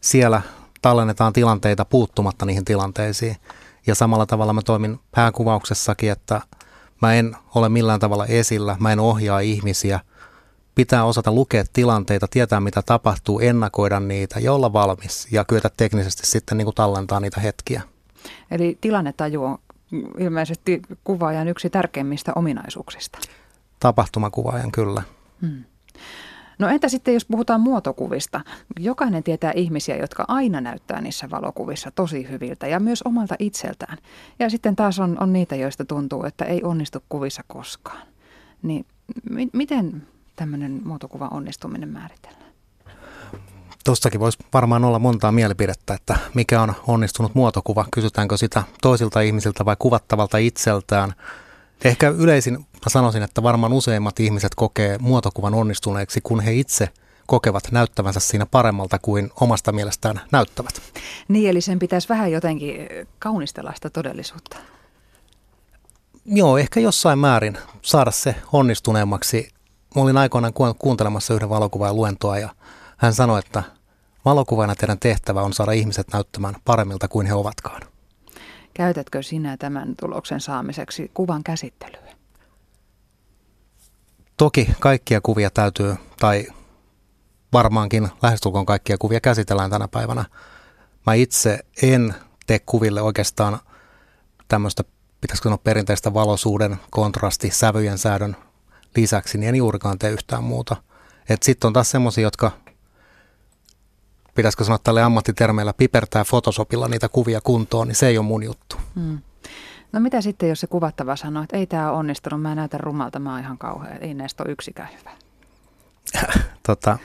siellä 0.00 0.42
tallennetaan 0.82 1.32
tilanteita 1.32 1.84
puuttumatta 1.84 2.46
niihin 2.46 2.64
tilanteisiin. 2.64 3.36
Ja 3.86 3.94
samalla 3.94 4.26
tavalla 4.26 4.52
mä 4.52 4.62
toimin 4.62 5.00
pääkuvauksessakin, 5.10 6.12
että 6.12 6.40
mä 7.02 7.14
en 7.14 7.36
ole 7.54 7.68
millään 7.68 8.00
tavalla 8.00 8.26
esillä, 8.26 8.76
mä 8.80 8.92
en 8.92 9.00
ohjaa 9.00 9.40
ihmisiä. 9.40 10.00
Pitää 10.76 11.04
osata 11.04 11.32
lukea 11.32 11.64
tilanteita, 11.72 12.26
tietää 12.30 12.60
mitä 12.60 12.82
tapahtuu, 12.82 13.40
ennakoida 13.40 14.00
niitä 14.00 14.40
ja 14.40 14.52
olla 14.52 14.72
valmis 14.72 15.28
ja 15.32 15.44
kyetä 15.44 15.70
teknisesti 15.76 16.26
sitten 16.26 16.58
niin 16.58 16.66
kuin 16.66 16.74
tallentaa 16.74 17.20
niitä 17.20 17.40
hetkiä. 17.40 17.82
Eli 18.50 18.78
tilannetaju 18.80 19.44
on 19.44 19.58
ilmeisesti 20.18 20.82
kuvaajan 21.04 21.48
yksi 21.48 21.70
tärkeimmistä 21.70 22.32
ominaisuuksista. 22.36 23.18
Tapahtumakuvaajan 23.80 24.72
kyllä. 24.72 25.02
Hmm. 25.40 25.64
No 26.58 26.68
entä 26.68 26.88
sitten, 26.88 27.14
jos 27.14 27.24
puhutaan 27.24 27.60
muotokuvista? 27.60 28.40
Jokainen 28.80 29.22
tietää 29.22 29.52
ihmisiä, 29.54 29.96
jotka 29.96 30.24
aina 30.28 30.60
näyttää 30.60 31.00
niissä 31.00 31.30
valokuvissa 31.30 31.90
tosi 31.90 32.28
hyviltä 32.30 32.66
ja 32.66 32.80
myös 32.80 33.02
omalta 33.02 33.34
itseltään. 33.38 33.98
Ja 34.38 34.50
sitten 34.50 34.76
taas 34.76 34.98
on, 34.98 35.16
on 35.20 35.32
niitä, 35.32 35.56
joista 35.56 35.84
tuntuu, 35.84 36.24
että 36.24 36.44
ei 36.44 36.62
onnistu 36.62 36.98
kuvissa 37.08 37.42
koskaan. 37.46 38.06
Niin 38.62 38.86
m- 39.30 39.50
miten 39.52 40.02
tämmöinen 40.36 40.80
muotokuvan 40.84 41.32
onnistuminen 41.32 41.88
määritellään? 41.88 42.52
Tuostakin 43.84 44.20
voisi 44.20 44.38
varmaan 44.54 44.84
olla 44.84 44.98
montaa 44.98 45.32
mielipidettä, 45.32 45.94
että 45.94 46.18
mikä 46.34 46.62
on 46.62 46.74
onnistunut 46.86 47.34
muotokuva. 47.34 47.86
Kysytäänkö 47.92 48.36
sitä 48.36 48.62
toisilta 48.82 49.20
ihmisiltä 49.20 49.64
vai 49.64 49.76
kuvattavalta 49.78 50.38
itseltään. 50.38 51.12
Ehkä 51.84 52.08
yleisin 52.08 52.54
mä 52.54 52.88
sanoisin, 52.88 53.22
että 53.22 53.42
varmaan 53.42 53.72
useimmat 53.72 54.20
ihmiset 54.20 54.54
kokee 54.54 54.98
muotokuvan 54.98 55.54
onnistuneeksi, 55.54 56.20
kun 56.20 56.40
he 56.40 56.54
itse 56.54 56.88
kokevat 57.26 57.72
näyttävänsä 57.72 58.20
siinä 58.20 58.46
paremmalta 58.46 58.98
kuin 58.98 59.30
omasta 59.40 59.72
mielestään 59.72 60.20
näyttävät. 60.32 60.82
Niin, 61.28 61.50
eli 61.50 61.60
sen 61.60 61.78
pitäisi 61.78 62.08
vähän 62.08 62.32
jotenkin 62.32 62.88
kaunistella 63.18 63.72
sitä 63.74 63.90
todellisuutta. 63.90 64.56
Joo, 66.24 66.58
ehkä 66.58 66.80
jossain 66.80 67.18
määrin 67.18 67.58
saada 67.82 68.10
se 68.10 68.34
onnistuneemmaksi. 68.52 69.55
Mä 69.96 70.02
olin 70.02 70.16
aikoinaan 70.16 70.52
kuuntelemassa 70.78 71.34
yhden 71.34 71.48
valokuvan 71.48 71.96
luentoa 71.96 72.38
ja 72.38 72.48
hän 72.96 73.14
sanoi, 73.14 73.38
että 73.38 73.62
valokuvana 74.24 74.74
teidän 74.74 74.98
tehtävä 74.98 75.42
on 75.42 75.52
saada 75.52 75.72
ihmiset 75.72 76.06
näyttämään 76.12 76.54
paremmilta 76.64 77.08
kuin 77.08 77.26
he 77.26 77.34
ovatkaan. 77.34 77.82
Käytätkö 78.74 79.22
sinä 79.22 79.56
tämän 79.56 79.94
tuloksen 80.00 80.40
saamiseksi 80.40 81.10
kuvan 81.14 81.44
käsittelyä? 81.44 82.12
Toki 84.36 84.68
kaikkia 84.80 85.20
kuvia 85.20 85.50
täytyy, 85.50 85.96
tai 86.20 86.46
varmaankin 87.52 88.08
lähestulkoon 88.22 88.66
kaikkia 88.66 88.98
kuvia 88.98 89.20
käsitellään 89.20 89.70
tänä 89.70 89.88
päivänä. 89.88 90.24
Mä 91.06 91.14
itse 91.14 91.58
en 91.82 92.14
tee 92.46 92.58
kuville 92.66 93.02
oikeastaan 93.02 93.58
tämmöistä, 94.48 94.84
pitäisikö 95.20 95.46
sanoa 95.46 95.58
perinteistä 95.58 96.14
valosuuden, 96.14 96.76
kontrasti, 96.90 97.50
sävyjen 97.50 97.98
säädön 97.98 98.36
lisäksi, 98.96 99.38
niin 99.38 99.48
en 99.48 99.54
juurikaan 99.54 99.98
tee 99.98 100.10
yhtään 100.10 100.44
muuta. 100.44 100.76
Sitten 101.42 101.68
on 101.68 101.72
taas 101.72 101.90
semmoisia, 101.90 102.22
jotka 102.22 102.50
pitäisikö 104.34 104.64
sanoa 104.64 104.78
tälle 104.78 105.02
ammattitermeillä, 105.02 105.72
pipertää 105.72 106.24
Photoshopilla 106.24 106.88
niitä 106.88 107.08
kuvia 107.08 107.40
kuntoon, 107.40 107.88
niin 107.88 107.96
se 107.96 108.06
ei 108.06 108.18
ole 108.18 108.26
mun 108.26 108.42
juttu. 108.42 108.76
Hmm. 108.94 109.18
No 109.92 110.00
mitä 110.00 110.20
sitten, 110.20 110.48
jos 110.48 110.60
se 110.60 110.66
kuvattava 110.66 111.16
sanoo, 111.16 111.42
että 111.42 111.56
ei 111.56 111.66
tämä 111.66 111.92
onnistunut, 111.92 112.42
mä 112.42 112.54
näytän 112.54 112.80
rumalta, 112.80 113.18
mä 113.18 113.30
oon 113.30 113.40
ihan 113.40 113.58
kauhea, 113.58 113.94
ei 113.94 114.14
näistä 114.14 114.42
ole 114.42 114.52
yksikään 114.52 114.88
hyvä. 114.98 115.10
tota, 116.66 116.98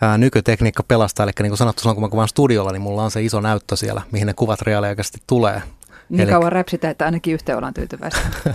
ää, 0.00 0.18
nykytekniikka 0.18 0.82
pelastaa, 0.82 1.24
eli 1.24 1.32
niin 1.38 1.50
kuin 1.50 1.58
sanottu, 1.58 1.80
silloin 1.80 1.96
kun 1.96 2.04
mä 2.04 2.08
kuvan 2.08 2.28
studiolla, 2.28 2.72
niin 2.72 2.82
mulla 2.82 3.04
on 3.04 3.10
se 3.10 3.22
iso 3.22 3.40
näyttö 3.40 3.76
siellä, 3.76 4.02
mihin 4.10 4.26
ne 4.26 4.34
kuvat 4.34 4.62
reaaliaikaisesti 4.62 5.22
tulee. 5.26 5.62
Niin 6.08 6.20
eli... 6.20 6.30
kauan 6.30 6.52
räpsitä, 6.52 6.90
että 6.90 7.04
ainakin 7.04 7.34
yhteen 7.34 7.58
ollaan 7.58 7.74
tyytyväisiä. 7.74 8.22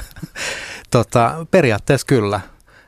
tota, 0.91 1.45
periaatteessa 1.51 2.07
kyllä. 2.07 2.41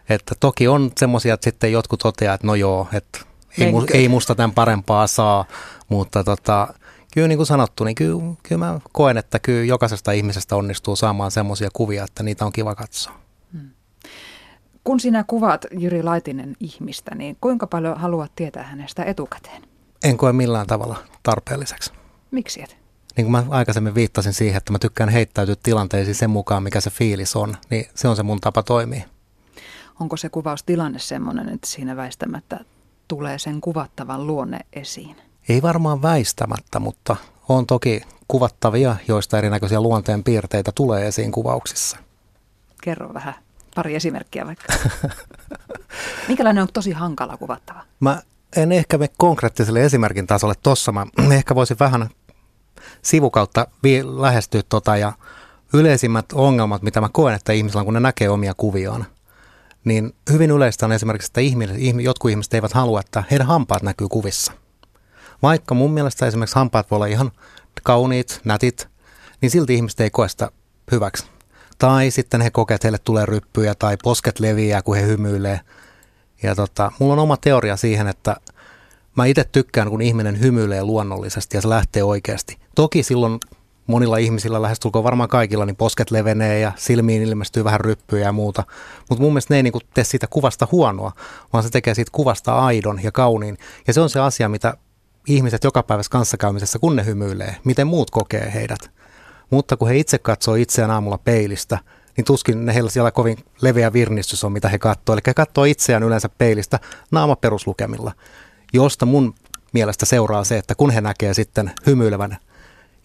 Että 0.10 0.36
toki 0.40 0.68
on 0.68 0.92
semmoisia, 0.98 1.34
että 1.34 1.44
sitten 1.44 1.72
jotkut 1.72 2.00
toteaa, 2.00 2.36
että 2.36 2.48
no 2.48 2.56
joo, 2.56 2.88
että 2.94 3.20
ei, 3.58 3.72
mu, 3.72 3.84
ei 3.94 4.10
musta 4.10 4.36
tämän 4.36 4.52
parempaa 4.52 5.08
saa, 5.08 5.46
mutta 5.90 6.24
tota, 6.24 6.74
kyllä 7.14 7.28
niin 7.28 7.38
kuin 7.38 7.48
sanottu, 7.48 7.84
niin 7.84 7.96
kyllä, 7.96 8.22
kyllä 8.44 8.66
mä 8.66 8.80
koen, 8.92 9.18
että 9.18 9.40
kyllä 9.40 9.66
jokaisesta 9.66 10.12
ihmisestä 10.12 10.56
onnistuu 10.56 10.96
saamaan 10.96 11.32
semmoisia 11.32 11.70
kuvia, 11.74 12.04
että 12.04 12.24
niitä 12.24 12.46
on 12.46 12.52
kiva 12.52 12.76
katsoa. 12.76 13.14
Hmm. 13.54 13.70
Kun 14.84 15.00
sinä 15.00 15.24
kuvaat 15.28 15.66
Jyri 15.72 16.04
Laitinen 16.04 16.56
ihmistä, 16.60 17.16
niin 17.16 17.38
kuinka 17.42 17.68
paljon 17.68 17.98
haluat 17.98 18.32
tietää 18.36 18.64
hänestä 18.64 19.04
etukäteen? 19.04 19.62
En 20.04 20.18
koe 20.18 20.34
millään 20.34 20.68
tavalla 20.68 20.98
tarpeelliseksi. 21.24 21.92
Miksi 22.32 22.64
et? 22.64 22.81
Niin 23.18 23.26
kuin 23.26 23.32
mä 23.32 23.44
aikaisemmin 23.50 23.96
viittasin 23.96 24.34
siihen, 24.34 24.58
että 24.58 24.72
mä 24.72 24.80
tykkään 24.80 25.10
heittäytyä 25.10 25.56
tilanteisiin 25.64 26.16
sen 26.16 26.30
mukaan, 26.30 26.64
mikä 26.64 26.82
se 26.82 26.90
fiilis 26.90 27.36
on, 27.36 27.58
niin 27.70 27.86
se 27.96 28.08
on 28.08 28.16
se 28.16 28.24
mun 28.24 28.42
tapa 28.42 28.64
toimia. 28.64 29.04
Onko 30.00 30.18
se 30.18 30.30
kuvaustilanne 30.30 31.00
semmoinen, 31.00 31.50
että 31.50 31.68
siinä 31.68 31.96
väistämättä 31.96 32.60
tulee 33.08 33.40
sen 33.40 33.62
kuvattavan 33.62 34.28
luonne 34.28 34.60
esiin? 34.74 35.16
Ei 35.50 35.62
varmaan 35.62 36.02
väistämättä, 36.02 36.80
mutta 36.80 37.16
on 37.50 37.66
toki 37.66 38.02
kuvattavia, 38.28 38.96
joista 39.08 39.38
erinäköisiä 39.38 39.82
luonteen 39.82 40.24
piirteitä 40.24 40.72
tulee 40.76 41.08
esiin 41.08 41.32
kuvauksissa. 41.32 41.98
Kerro 42.82 43.14
vähän 43.14 43.34
pari 43.76 43.96
esimerkkiä 43.96 44.46
vaikka. 44.46 44.74
Minkälainen 46.28 46.62
on 46.62 46.68
tosi 46.74 46.92
hankala 46.92 47.38
kuvattava? 47.38 47.84
Mä 48.00 48.22
en 48.56 48.72
ehkä 48.72 48.98
me 48.98 49.10
konkreettiselle 49.18 49.86
esimerkin 49.86 50.28
tasolle 50.28 50.54
tossa. 50.64 50.92
Mä 50.92 51.06
ehkä 51.34 51.56
voisin 51.56 51.80
vähän 51.80 52.10
sivukautta 53.02 53.68
lähestyä 54.18 54.62
tota 54.70 54.98
ja 54.98 55.14
yleisimmät 55.74 56.26
ongelmat, 56.34 56.82
mitä 56.82 57.02
mä 57.02 57.10
koen, 57.12 57.36
että 57.36 57.54
ihmisillä 57.54 57.80
on, 57.80 57.86
kun 57.86 57.94
ne 57.94 58.00
näkee 58.00 58.30
omia 58.30 58.54
kuviaan– 58.58 59.06
niin 59.84 60.16
hyvin 60.32 60.52
yleistä 60.52 60.86
on 60.86 60.92
esimerkiksi, 60.92 61.30
että 61.30 61.42
ihmiset, 61.42 61.78
jotkut 62.02 62.32
ihmiset 62.32 62.54
eivät 62.54 62.74
halua, 62.74 63.00
että 63.00 63.24
heidän 63.32 63.48
hampaat 63.48 63.84
näkyy 63.84 64.08
kuvissa. 64.08 64.54
Vaikka 65.42 65.76
mun 65.76 65.92
mielestä 65.92 66.28
esimerkiksi 66.28 66.56
hampaat 66.56 66.92
voi 66.92 66.96
olla 66.96 67.06
ihan 67.06 67.32
kauniit, 67.84 68.42
nätit, 68.46 68.88
niin 69.42 69.50
silti 69.50 69.76
ihmiset 69.76 70.00
ei 70.00 70.10
koe 70.10 70.30
sitä 70.30 70.52
hyväksi. 70.92 71.26
Tai 71.78 72.12
sitten 72.12 72.42
he 72.42 72.50
kokevat, 72.50 72.76
että 72.76 72.86
heille 72.86 72.98
tulee 72.98 73.26
ryppyjä 73.26 73.76
tai 73.76 73.98
posket 74.04 74.40
leviää, 74.40 74.82
kun 74.82 74.96
he 74.96 75.04
hymyilee. 75.04 75.60
Ja 76.44 76.56
tota, 76.56 76.92
mulla 77.00 77.14
on 77.14 77.20
oma 77.20 77.38
teoria 77.38 77.78
siihen, 77.78 78.08
että 78.08 78.36
mä 79.16 79.26
itse 79.26 79.44
tykkään, 79.44 79.90
kun 79.90 80.02
ihminen 80.02 80.40
hymyilee 80.40 80.84
luonnollisesti 80.84 81.58
ja 81.58 81.62
se 81.62 81.70
lähtee 81.70 82.04
oikeasti. 82.04 82.58
Toki 82.76 83.04
silloin 83.04 83.40
monilla 83.88 84.18
ihmisillä, 84.18 84.62
lähestulkoon 84.62 85.04
varmaan 85.04 85.30
kaikilla, 85.30 85.66
niin 85.66 85.76
posket 85.76 86.12
levenee 86.12 86.60
ja 86.60 86.72
silmiin 86.76 87.22
ilmestyy 87.22 87.64
vähän 87.64 87.80
ryppyjä 87.80 88.26
ja 88.26 88.32
muuta. 88.32 88.64
Mutta 89.10 89.22
mun 89.22 89.34
mielestä 89.34 89.54
ne 89.54 89.58
ei 89.58 89.64
niin 89.64 89.74
tee 89.94 90.04
siitä 90.04 90.28
kuvasta 90.28 90.68
huonoa, 90.72 91.12
vaan 91.54 91.64
se 91.64 91.70
tekee 91.70 91.94
siitä 91.94 92.12
kuvasta 92.12 92.60
aidon 92.60 93.04
ja 93.04 93.12
kauniin. 93.12 93.58
Ja 93.88 93.94
se 93.94 94.02
on 94.02 94.10
se 94.10 94.20
asia, 94.20 94.50
mitä 94.50 94.78
ihmiset 95.28 95.64
jokapäiväisessä 95.64 96.12
kanssakäymisessä, 96.12 96.80
kun 96.80 96.96
ne 96.96 97.06
hymyilee, 97.06 97.56
miten 97.64 97.88
muut 97.88 98.12
kokee 98.12 98.52
heidät. 98.54 98.92
Mutta 99.50 99.78
kun 99.78 99.88
he 99.88 99.98
itse 99.98 100.18
katsoo 100.18 100.56
itseään 100.56 100.92
aamulla 100.92 101.18
peilistä, 101.18 101.78
niin 102.18 102.26
tuskin 102.26 102.66
ne 102.66 102.74
heillä 102.74 102.90
siellä 102.90 103.12
kovin 103.12 103.38
leveä 103.62 103.94
virnistys 103.94 104.44
on, 104.44 104.52
mitä 104.52 104.70
he 104.70 104.80
katsoo. 104.80 105.14
Eli 105.14 105.22
he 105.28 105.34
katsoo 105.34 105.64
itseään 105.64 106.04
yleensä 106.04 106.30
peilistä 106.30 106.80
naama 107.12 107.36
peruslukemilla, 107.36 108.12
josta 108.74 109.06
mun 109.06 109.34
mielestä 109.74 110.06
seuraa 110.06 110.44
se, 110.44 110.58
että 110.58 110.76
kun 110.76 110.92
he 110.92 111.02
näkee 111.02 111.34
sitten 111.34 111.72
hymyilevän 111.86 112.38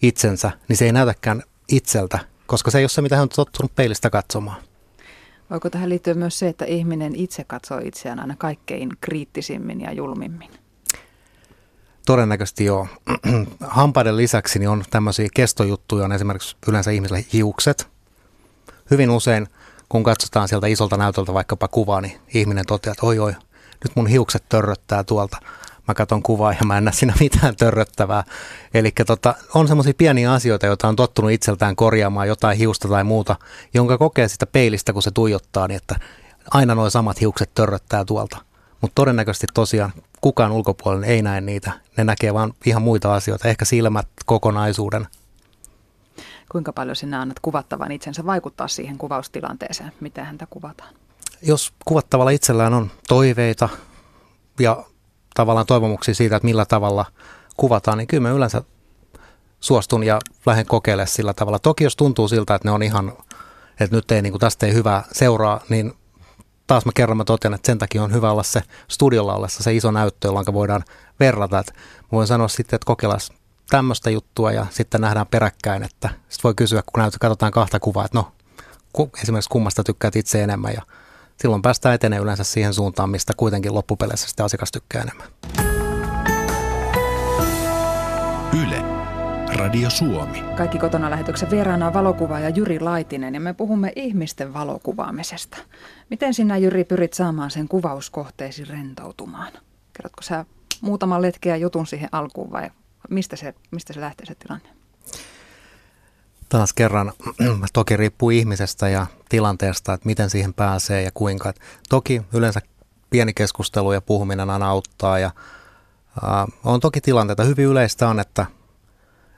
itsensä, 0.01 0.51
niin 0.67 0.77
se 0.77 0.85
ei 0.85 0.91
näytäkään 0.91 1.43
itseltä, 1.67 2.19
koska 2.45 2.71
se 2.71 2.77
ei 2.77 2.83
ole 2.83 2.89
se, 2.89 3.01
mitä 3.01 3.15
hän 3.15 3.23
on 3.23 3.29
tottunut 3.29 3.75
peilistä 3.75 4.09
katsomaan. 4.09 4.61
Voiko 5.49 5.69
tähän 5.69 5.89
liittyä 5.89 6.13
myös 6.13 6.39
se, 6.39 6.47
että 6.47 6.65
ihminen 6.65 7.15
itse 7.15 7.43
katsoo 7.43 7.79
itseään 7.83 8.19
aina 8.19 8.35
kaikkein 8.37 8.89
kriittisimmin 9.01 9.81
ja 9.81 9.93
julmimmin? 9.93 10.51
Todennäköisesti 12.05 12.65
joo. 12.65 12.87
Hampaiden 13.59 14.17
lisäksi 14.17 14.59
niin 14.59 14.69
on 14.69 14.83
tämmöisiä 14.89 15.27
kestojuttuja, 15.33 16.05
on 16.05 16.11
esimerkiksi 16.11 16.55
yleensä 16.67 16.91
ihmisille 16.91 17.25
hiukset. 17.33 17.87
Hyvin 18.91 19.09
usein, 19.09 19.47
kun 19.89 20.03
katsotaan 20.03 20.47
sieltä 20.47 20.67
isolta 20.67 20.97
näytöltä 20.97 21.33
vaikkapa 21.33 21.67
kuvaa, 21.67 22.01
niin 22.01 22.19
ihminen 22.33 22.65
toteaa, 22.65 22.91
että 22.91 23.05
oi 23.05 23.19
oi, 23.19 23.31
nyt 23.83 23.95
mun 23.95 24.07
hiukset 24.07 24.43
törröttää 24.49 25.03
tuolta 25.03 25.37
mä 25.87 25.93
katson 25.93 26.23
kuvaa 26.23 26.51
ja 26.51 26.65
mä 26.65 26.77
en 26.77 26.85
näe 26.85 26.93
siinä 26.93 27.13
mitään 27.19 27.55
törröttävää. 27.55 28.23
Eli 28.73 28.91
tota, 29.07 29.35
on 29.53 29.67
semmoisia 29.67 29.93
pieniä 29.97 30.33
asioita, 30.33 30.65
joita 30.65 30.87
on 30.87 30.95
tottunut 30.95 31.31
itseltään 31.31 31.75
korjaamaan, 31.75 32.27
jotain 32.27 32.57
hiusta 32.57 32.87
tai 32.87 33.03
muuta, 33.03 33.35
jonka 33.73 33.97
kokee 33.97 34.27
sitä 34.27 34.45
peilistä, 34.45 34.93
kun 34.93 35.03
se 35.03 35.11
tuijottaa, 35.11 35.67
niin 35.67 35.77
että 35.77 35.95
aina 36.51 36.75
nuo 36.75 36.89
samat 36.89 37.21
hiukset 37.21 37.51
törröttää 37.53 38.05
tuolta. 38.05 38.37
Mutta 38.81 38.95
todennäköisesti 38.95 39.47
tosiaan 39.53 39.93
kukaan 40.21 40.51
ulkopuolinen 40.51 41.09
ei 41.09 41.21
näe 41.21 41.41
niitä. 41.41 41.71
Ne 41.97 42.03
näkee 42.03 42.33
vaan 42.33 42.53
ihan 42.65 42.81
muita 42.81 43.13
asioita, 43.13 43.47
ehkä 43.47 43.65
silmät, 43.65 44.07
kokonaisuuden. 44.25 45.07
Kuinka 46.51 46.73
paljon 46.73 46.95
sinä 46.95 47.21
annat 47.21 47.39
kuvattavan 47.39 47.91
itsensä 47.91 48.25
vaikuttaa 48.25 48.67
siihen 48.67 48.97
kuvaustilanteeseen, 48.97 49.91
miten 49.99 50.25
häntä 50.25 50.47
kuvataan? 50.49 50.93
Jos 51.41 51.73
kuvattavalla 51.85 52.31
itsellään 52.31 52.73
on 52.73 52.91
toiveita 53.07 53.69
ja 54.59 54.83
tavallaan 55.37 55.65
toivomuksia 55.65 56.15
siitä, 56.15 56.35
että 56.35 56.45
millä 56.45 56.65
tavalla 56.65 57.05
kuvataan, 57.57 57.97
niin 57.97 58.07
kyllä 58.07 58.21
mä 58.21 58.35
yleensä 58.35 58.61
suostun 59.59 60.03
ja 60.03 60.19
lähden 60.45 60.65
kokeilemaan 60.65 61.07
sillä 61.07 61.33
tavalla. 61.33 61.59
Toki 61.59 61.83
jos 61.83 61.95
tuntuu 61.95 62.27
siltä, 62.27 62.55
että 62.55 62.67
ne 62.67 62.71
on 62.71 62.83
ihan, 62.83 63.13
että 63.79 63.95
nyt 63.95 64.11
ei, 64.11 64.21
niin 64.21 64.33
kuin 64.33 64.39
tästä 64.39 64.65
ei 64.65 64.73
hyvää 64.73 65.03
seuraa, 65.11 65.59
niin 65.69 65.93
taas 66.67 66.85
mä 66.85 66.91
kerran 66.95 67.17
mä 67.17 67.23
totean, 67.23 67.53
että 67.53 67.65
sen 67.65 67.77
takia 67.77 68.03
on 68.03 68.13
hyvä 68.13 68.31
olla 68.31 68.43
se 68.43 68.61
studiolla 68.87 69.35
ollessa 69.35 69.63
se 69.63 69.73
iso 69.73 69.91
näyttö, 69.91 70.27
jolloin 70.27 70.45
voidaan 70.53 70.83
verrata. 71.19 71.59
Että 71.59 71.73
voin 72.11 72.27
sanoa 72.27 72.47
sitten, 72.47 72.75
että 72.75 72.85
kokeillaan 72.85 73.21
tämmöistä 73.69 74.09
juttua 74.09 74.51
ja 74.51 74.65
sitten 74.69 75.01
nähdään 75.01 75.27
peräkkäin, 75.27 75.83
että 75.83 76.09
sitten 76.09 76.43
voi 76.43 76.53
kysyä, 76.55 76.83
kun 76.85 77.01
näyttö, 77.01 77.17
katsotaan 77.21 77.51
kahta 77.51 77.79
kuvaa, 77.79 78.05
että 78.05 78.17
no 78.17 78.31
esimerkiksi 79.23 79.49
kummasta 79.49 79.83
tykkäät 79.83 80.15
itse 80.15 80.43
enemmän 80.43 80.73
ja 80.73 80.81
silloin 81.37 81.61
päästään 81.61 81.95
etenee 81.95 82.19
yleensä 82.19 82.43
siihen 82.43 82.73
suuntaan, 82.73 83.09
mistä 83.09 83.33
kuitenkin 83.37 83.73
loppupeleissä 83.73 84.27
sitä 84.27 84.43
asiakas 84.43 84.71
tykkää 84.71 85.01
enemmän. 85.01 85.27
Yle. 88.63 88.97
Radio 89.55 89.89
Suomi. 89.89 90.43
Kaikki 90.57 90.79
kotona 90.79 91.09
lähetyksen 91.09 91.49
vieraana 91.49 91.87
on 91.87 91.93
valokuvaaja 91.93 92.49
Jyri 92.49 92.79
Laitinen 92.79 93.33
ja 93.33 93.39
me 93.39 93.53
puhumme 93.53 93.91
ihmisten 93.95 94.53
valokuvaamisesta. 94.53 95.57
Miten 96.09 96.33
sinä 96.33 96.57
Jyri 96.57 96.83
pyrit 96.83 97.13
saamaan 97.13 97.51
sen 97.51 97.67
kuvauskohteesi 97.67 98.65
rentoutumaan? 98.65 99.51
Kerrotko 99.93 100.21
sä 100.21 100.45
muutaman 100.81 101.21
letkeä 101.21 101.55
jutun 101.55 101.87
siihen 101.87 102.09
alkuun 102.11 102.51
vai 102.51 102.69
mistä 103.09 103.35
se, 103.35 103.53
mistä 103.71 103.93
se 103.93 104.01
lähtee 104.01 104.25
se 104.25 104.35
tilanne? 104.35 104.76
Taas 106.49 106.73
kerran, 106.73 107.13
toki 107.73 107.97
riippuu 107.97 108.29
ihmisestä 108.29 108.89
ja 108.89 109.07
tilanteesta, 109.29 109.93
että 109.93 110.05
miten 110.05 110.29
siihen 110.29 110.53
pääsee 110.53 111.01
ja 111.01 111.11
kuinka. 111.13 111.53
Toki 111.89 112.21
yleensä 112.33 112.61
pieni 113.09 113.33
keskustelu 113.33 113.93
ja 113.93 114.01
puhuminen 114.01 114.49
aina 114.49 114.69
auttaa 114.69 115.19
ja 115.19 115.31
äh, 116.23 116.45
on 116.63 116.79
toki 116.79 117.01
tilanteita. 117.01 117.43
Hyvin 117.43 117.65
yleistä 117.65 118.09
on, 118.09 118.19
että 118.19 118.45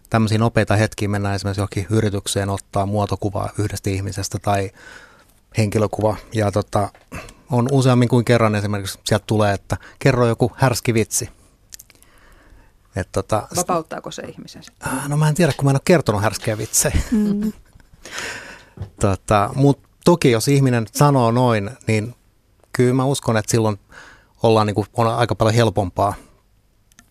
tämmöisiä 0.10 0.38
nopeita 0.38 0.75
hetkiä 0.75 1.08
mennään 1.08 1.36
esimerkiksi 1.36 1.62
johonkin 1.62 1.88
yritykseen 1.89 2.50
ottaa 2.50 2.86
muotokuvaa 2.86 3.50
yhdestä 3.58 3.89
ihmisestä 3.89 4.38
tai 4.42 4.72
henkilökuva. 5.58 6.16
Ja 6.34 6.51
tota, 6.51 6.89
on 7.51 7.68
useammin 7.72 8.10
kuin 8.10 8.25
kerran 8.25 8.56
esimerkiksi 8.56 9.00
sieltä 9.06 9.24
tulee, 9.28 9.54
että 9.54 9.78
kerro 10.00 10.28
joku 10.28 10.51
härski 10.56 10.94
vitsi. 10.94 11.30
Et 12.96 13.10
tota, 13.12 13.48
Vapauttaako 13.55 14.12
se 14.12 14.22
ihmisen? 14.22 14.63
No 15.08 15.17
mä 15.17 15.29
en 15.29 15.36
tiedä, 15.36 15.53
kun 15.58 15.65
mä 15.65 15.69
en 15.72 15.75
ole 15.75 15.81
kertonut 15.86 16.22
härskejä 16.22 16.58
vitsejä. 16.58 16.98
Mm. 17.12 17.53
tota, 19.01 19.50
Mutta 19.55 19.89
toki 20.05 20.31
jos 20.31 20.48
ihminen 20.48 20.86
sanoo 20.91 21.31
noin, 21.31 21.72
niin 21.88 22.15
kyllä 22.74 22.93
mä 22.93 23.05
uskon, 23.05 23.38
että 23.38 23.51
silloin 23.51 23.79
ollaan 24.43 24.67
niin 24.67 24.75
kuin, 24.75 24.88
on 24.93 25.08
aika 25.08 25.36
paljon 25.36 25.55
helpompaa. 25.55 26.13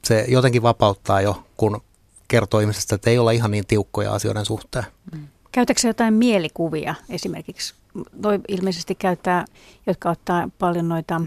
Se 0.04 0.24
jotenkin 0.28 0.62
vapauttaa 0.62 1.20
jo, 1.20 1.44
kun 1.56 1.80
kertoo 2.28 2.60
ihmisestä, 2.60 2.94
että 2.94 3.10
ei 3.10 3.18
olla 3.18 3.30
ihan 3.30 3.50
niin 3.50 3.66
tiukkoja 3.66 4.12
asioiden 4.12 4.44
suhteen. 4.44 4.84
Mm. 5.12 5.28
Käytätkö 5.52 5.86
jotain 5.86 6.14
mielikuvia 6.14 6.94
esimerkiksi? 7.08 7.74
Toi 8.22 8.40
ilmeisesti 8.48 8.94
käyttää, 8.94 9.44
jotka 9.86 10.10
ottaa 10.10 10.48
paljon 10.58 10.88
noita 10.88 11.20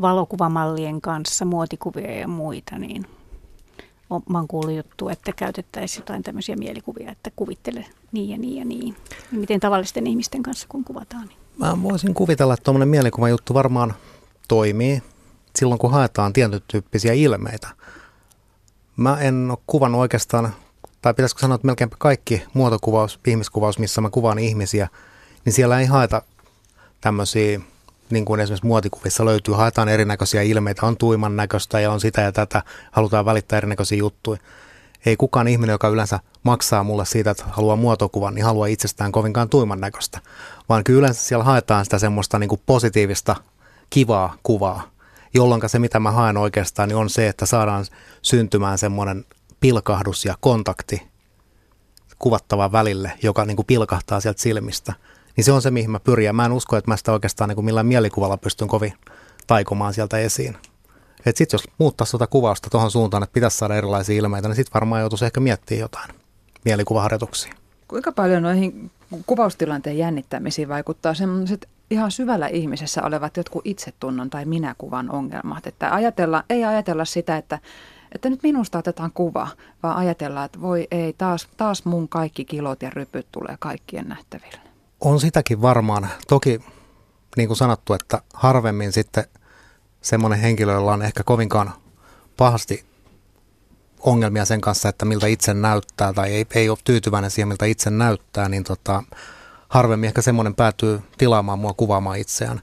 valokuvamallien 0.00 1.00
kanssa 1.00 1.44
muotikuvia 1.44 2.18
ja 2.20 2.28
muita, 2.28 2.78
niin 2.78 3.06
mä 4.28 4.38
oon 4.38 4.48
kuullut 4.48 4.76
juttu, 4.76 5.08
että 5.08 5.32
käytettäisiin 5.32 6.00
jotain 6.00 6.22
tämmöisiä 6.22 6.56
mielikuvia, 6.56 7.10
että 7.10 7.30
kuvittele 7.36 7.86
niin 8.12 8.28
ja 8.28 8.38
niin 8.38 8.56
ja 8.56 8.64
niin. 8.64 8.96
Miten 9.30 9.60
tavallisten 9.60 10.06
ihmisten 10.06 10.42
kanssa 10.42 10.66
kun 10.68 10.84
kuvataan? 10.84 11.26
Niin. 11.26 11.38
Mä 11.58 11.82
voisin 11.82 12.14
kuvitella, 12.14 12.54
että 12.54 12.64
tuommoinen 12.64 12.88
mielikuva 12.88 13.28
juttu 13.28 13.54
varmaan 13.54 13.94
toimii 14.48 15.02
silloin, 15.56 15.78
kun 15.78 15.90
haetaan 15.90 16.32
tietyn 16.32 16.60
tyyppisiä 16.68 17.12
ilmeitä. 17.12 17.68
Mä 18.96 19.20
en 19.20 19.50
ole 19.50 19.58
kuvannut 19.66 20.00
oikeastaan, 20.00 20.54
tai 21.02 21.14
pitäisikö 21.14 21.40
sanoa, 21.40 21.54
että 21.54 21.66
melkein 21.66 21.90
kaikki 21.98 22.42
muotokuvaus, 22.54 23.20
ihmiskuvaus, 23.26 23.78
missä 23.78 24.00
mä 24.00 24.10
kuvaan 24.10 24.38
ihmisiä, 24.38 24.88
niin 25.44 25.52
siellä 25.52 25.80
ei 25.80 25.86
haeta 25.86 26.22
tämmöisiä 27.00 27.60
niin 28.12 28.24
kuin 28.24 28.40
esimerkiksi 28.40 28.66
muotikuvissa 28.66 29.24
löytyy, 29.24 29.54
haetaan 29.54 29.88
erinäköisiä 29.88 30.42
ilmeitä, 30.42 30.86
on 30.86 30.96
tuiman 30.96 31.36
näköistä 31.36 31.80
ja 31.80 31.92
on 31.92 32.00
sitä 32.00 32.20
ja 32.20 32.32
tätä, 32.32 32.62
halutaan 32.92 33.24
välittää 33.24 33.56
erinäköisiä 33.56 33.98
juttuja. 33.98 34.38
Ei 35.06 35.16
kukaan 35.16 35.48
ihminen, 35.48 35.74
joka 35.74 35.88
yleensä 35.88 36.20
maksaa 36.42 36.84
mulle 36.84 37.04
siitä, 37.06 37.30
että 37.30 37.44
haluaa 37.50 37.76
muotokuvan, 37.76 38.34
niin 38.34 38.44
haluaa 38.44 38.66
itsestään 38.66 39.12
kovinkaan 39.12 39.48
tuiman 39.48 39.80
näköistä. 39.80 40.20
Vaan 40.68 40.84
kyllä 40.84 40.98
yleensä 40.98 41.22
siellä 41.22 41.44
haetaan 41.44 41.84
sitä 41.84 41.98
semmoista 41.98 42.38
niin 42.38 42.48
kuin 42.48 42.60
positiivista, 42.66 43.36
kivaa 43.90 44.36
kuvaa, 44.42 44.90
jolloin 45.34 45.62
se, 45.66 45.78
mitä 45.78 46.00
mä 46.00 46.10
haen 46.10 46.36
oikeastaan, 46.36 46.88
niin 46.88 46.96
on 46.96 47.10
se, 47.10 47.28
että 47.28 47.46
saadaan 47.46 47.84
syntymään 48.22 48.78
semmoinen 48.78 49.24
pilkahdus 49.60 50.24
ja 50.24 50.34
kontakti 50.40 51.02
kuvattavan 52.18 52.72
välille, 52.72 53.12
joka 53.22 53.44
niin 53.44 53.56
kuin 53.56 53.66
pilkahtaa 53.66 54.20
sieltä 54.20 54.42
silmistä– 54.42 54.92
niin 55.36 55.44
se 55.44 55.52
on 55.52 55.62
se, 55.62 55.70
mihin 55.70 55.90
mä 55.90 56.00
pyrin. 56.00 56.26
Ja 56.26 56.32
mä 56.32 56.46
en 56.46 56.52
usko, 56.52 56.76
että 56.76 56.90
mä 56.90 56.96
sitä 56.96 57.12
oikeastaan 57.12 57.48
niin 57.48 57.54
kuin 57.54 57.64
millään 57.64 57.86
mielikuvalla 57.86 58.36
pystyn 58.36 58.68
kovin 58.68 58.92
taikomaan 59.46 59.94
sieltä 59.94 60.18
esiin. 60.18 60.56
Että 61.26 61.38
sitten 61.38 61.58
jos 61.58 61.68
muuttaa 61.78 62.04
sitä 62.04 62.26
kuvausta 62.26 62.70
tuohon 62.70 62.90
suuntaan, 62.90 63.22
että 63.22 63.34
pitäisi 63.34 63.56
saada 63.56 63.76
erilaisia 63.76 64.16
ilmeitä, 64.16 64.48
niin 64.48 64.56
sitten 64.56 64.74
varmaan 64.74 65.00
joutuisi 65.00 65.24
ehkä 65.24 65.40
miettimään 65.40 65.80
jotain 65.80 66.10
mielikuvaharjoituksia. 66.64 67.54
Kuinka 67.88 68.12
paljon 68.12 68.42
noihin 68.42 68.90
kuvaustilanteen 69.26 69.98
jännittämisiin 69.98 70.68
vaikuttaa 70.68 71.14
sellaiset 71.14 71.68
ihan 71.90 72.10
syvällä 72.10 72.46
ihmisessä 72.46 73.02
olevat 73.02 73.36
jotkut 73.36 73.62
itsetunnon 73.64 74.30
tai 74.30 74.44
minäkuvan 74.44 75.10
ongelmat? 75.10 75.66
Että 75.66 75.94
ajatella, 75.94 76.44
ei 76.50 76.64
ajatella 76.64 77.04
sitä, 77.04 77.36
että, 77.36 77.58
että 78.14 78.30
nyt 78.30 78.42
minusta 78.42 78.78
otetaan 78.78 79.10
kuva, 79.14 79.48
vaan 79.82 79.96
ajatella, 79.96 80.44
että 80.44 80.60
voi 80.60 80.88
ei, 80.90 81.12
taas, 81.12 81.48
taas 81.56 81.84
mun 81.84 82.08
kaikki 82.08 82.44
kilot 82.44 82.82
ja 82.82 82.90
rypyt 82.90 83.26
tulee 83.32 83.56
kaikkien 83.58 84.08
nähtäville. 84.08 84.71
On 85.04 85.20
sitäkin 85.20 85.62
varmaan. 85.62 86.08
Toki 86.28 86.60
niin 87.36 87.48
kuin 87.48 87.56
sanottu, 87.56 87.94
että 87.94 88.22
harvemmin 88.34 88.92
sitten 88.92 89.24
semmoinen 90.00 90.38
henkilö, 90.38 90.72
jolla 90.72 90.92
on 90.92 91.02
ehkä 91.02 91.22
kovinkaan 91.24 91.72
pahasti 92.36 92.84
ongelmia 94.00 94.44
sen 94.44 94.60
kanssa, 94.60 94.88
että 94.88 95.04
miltä 95.04 95.26
itse 95.26 95.54
näyttää 95.54 96.12
tai 96.12 96.32
ei, 96.32 96.46
ei 96.54 96.68
ole 96.68 96.78
tyytyväinen 96.84 97.30
siihen, 97.30 97.48
miltä 97.48 97.66
itse 97.66 97.90
näyttää, 97.90 98.48
niin 98.48 98.64
tota, 98.64 99.02
harvemmin 99.68 100.08
ehkä 100.08 100.22
semmoinen 100.22 100.54
päätyy 100.54 101.00
tilaamaan 101.18 101.58
mua 101.58 101.74
kuvaamaan 101.74 102.18
itseään. 102.18 102.60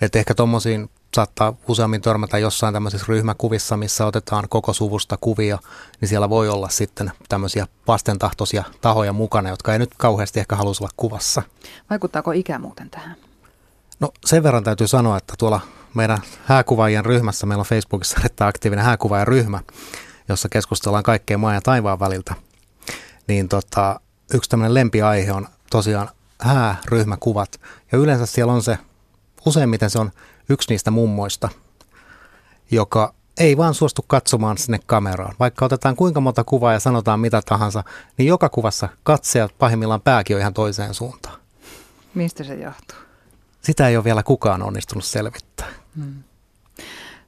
Että 0.00 0.18
ehkä 0.18 0.34
tuommoisiin 0.34 0.90
saattaa 1.14 1.54
useammin 1.68 2.00
törmätä 2.00 2.38
jossain 2.38 2.74
tämmöisissä 2.74 3.06
ryhmäkuvissa, 3.08 3.76
missä 3.76 4.06
otetaan 4.06 4.48
koko 4.48 4.72
suvusta 4.72 5.18
kuvia, 5.20 5.58
niin 6.00 6.08
siellä 6.08 6.30
voi 6.30 6.48
olla 6.48 6.68
sitten 6.68 7.12
tämmöisiä 7.28 7.66
vastentahtoisia 7.86 8.64
tahoja 8.80 9.12
mukana, 9.12 9.48
jotka 9.48 9.72
ei 9.72 9.78
nyt 9.78 9.94
kauheasti 9.96 10.40
ehkä 10.40 10.56
halus 10.56 10.80
olla 10.80 10.90
kuvassa. 10.96 11.42
Vaikuttaako 11.90 12.32
ikä 12.32 12.58
muuten 12.58 12.90
tähän? 12.90 13.16
No 14.00 14.12
sen 14.26 14.42
verran 14.42 14.64
täytyy 14.64 14.88
sanoa, 14.88 15.16
että 15.16 15.34
tuolla 15.38 15.60
meidän 15.94 16.18
hääkuvaajien 16.44 17.04
ryhmässä, 17.04 17.46
meillä 17.46 17.62
on 17.62 17.66
Facebookissa 17.66 18.20
erittäin 18.20 18.48
aktiivinen 18.48 18.84
hääkuvaajan 18.84 19.28
ryhmä, 19.28 19.60
jossa 20.28 20.48
keskustellaan 20.48 21.04
kaikkeen 21.04 21.40
maan 21.40 21.54
ja 21.54 21.60
taivaan 21.60 22.00
väliltä. 22.00 22.34
Niin 23.28 23.48
tota, 23.48 24.00
yksi 24.34 24.50
tämmöinen 24.50 24.74
lempiaihe 24.74 25.32
on 25.32 25.48
tosiaan 25.70 26.10
hääryhmäkuvat. 26.40 27.60
Ja 27.92 27.98
yleensä 27.98 28.26
siellä 28.26 28.52
on 28.52 28.62
se, 28.62 28.78
useimmiten 29.46 29.90
se 29.90 29.98
on 29.98 30.10
yksi 30.48 30.70
niistä 30.70 30.90
mummoista, 30.90 31.48
joka 32.70 33.14
ei 33.40 33.56
vaan 33.56 33.74
suostu 33.74 34.04
katsomaan 34.06 34.58
sinne 34.58 34.80
kameraan. 34.86 35.34
Vaikka 35.40 35.64
otetaan 35.64 35.96
kuinka 35.96 36.20
monta 36.20 36.44
kuvaa 36.44 36.72
ja 36.72 36.80
sanotaan 36.80 37.20
mitä 37.20 37.42
tahansa, 37.46 37.84
niin 38.18 38.26
joka 38.26 38.48
kuvassa 38.48 38.88
katsojat 39.02 39.58
pahimmillaan 39.58 40.00
pääkin 40.00 40.36
on 40.36 40.40
ihan 40.40 40.54
toiseen 40.54 40.94
suuntaan. 40.94 41.40
Mistä 42.14 42.44
se 42.44 42.54
johtuu? 42.54 42.98
Sitä 43.62 43.88
ei 43.88 43.96
ole 43.96 44.04
vielä 44.04 44.22
kukaan 44.22 44.62
onnistunut 44.62 45.04
selvittää. 45.04 45.66
Hmm. 45.96 46.22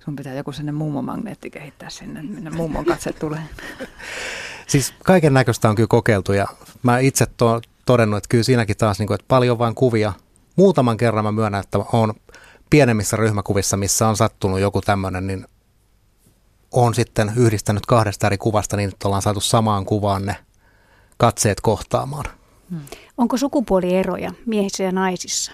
Sun 0.05 0.16
pitää 0.16 0.35
joku 0.35 0.53
sinne 0.53 0.72
mummomagneetti 0.72 1.51
kehittää 1.51 1.90
sinne, 1.90 2.22
minne 2.22 2.51
mummon 2.51 2.85
katse 2.85 3.12
tulee. 3.12 3.42
siis 4.66 4.94
kaiken 5.05 5.35
näköistä 5.35 5.68
on 5.68 5.77
kyllä 5.77 5.87
kokeiltu 5.87 6.33
ja 6.33 6.46
mä 6.83 6.98
itse 6.98 7.27
to, 7.27 7.61
todennut, 7.87 8.16
että 8.16 8.29
kyllä 8.29 8.44
siinäkin 8.44 8.77
taas, 8.77 8.98
niin 8.98 9.07
kuin, 9.07 9.14
että 9.14 9.25
paljon 9.29 9.59
vain 9.59 9.75
kuvia. 9.75 10.12
Muutaman 10.56 10.96
kerran 10.96 11.24
mä 11.24 11.32
myönnän, 11.32 11.60
että 11.60 11.78
on 11.78 12.14
pienemmissä 12.70 13.16
ryhmäkuvissa, 13.16 13.76
missä 13.76 14.08
on 14.08 14.16
sattunut 14.16 14.60
joku 14.60 14.80
tämmöinen, 14.80 15.26
niin 15.26 15.46
on 16.72 16.94
sitten 16.94 17.32
yhdistänyt 17.36 17.86
kahdesta 17.86 18.26
eri 18.26 18.38
kuvasta 18.38 18.76
niin, 18.76 18.88
että 18.88 19.08
ollaan 19.08 19.22
saatu 19.22 19.40
samaan 19.40 19.84
kuvaan 19.84 20.26
ne 20.26 20.36
katseet 21.16 21.60
kohtaamaan. 21.60 22.24
Hmm. 22.70 22.80
Onko 23.18 23.36
sukupuolieroja 23.36 24.32
miehissä 24.46 24.82
ja 24.82 24.92
naisissa, 24.92 25.52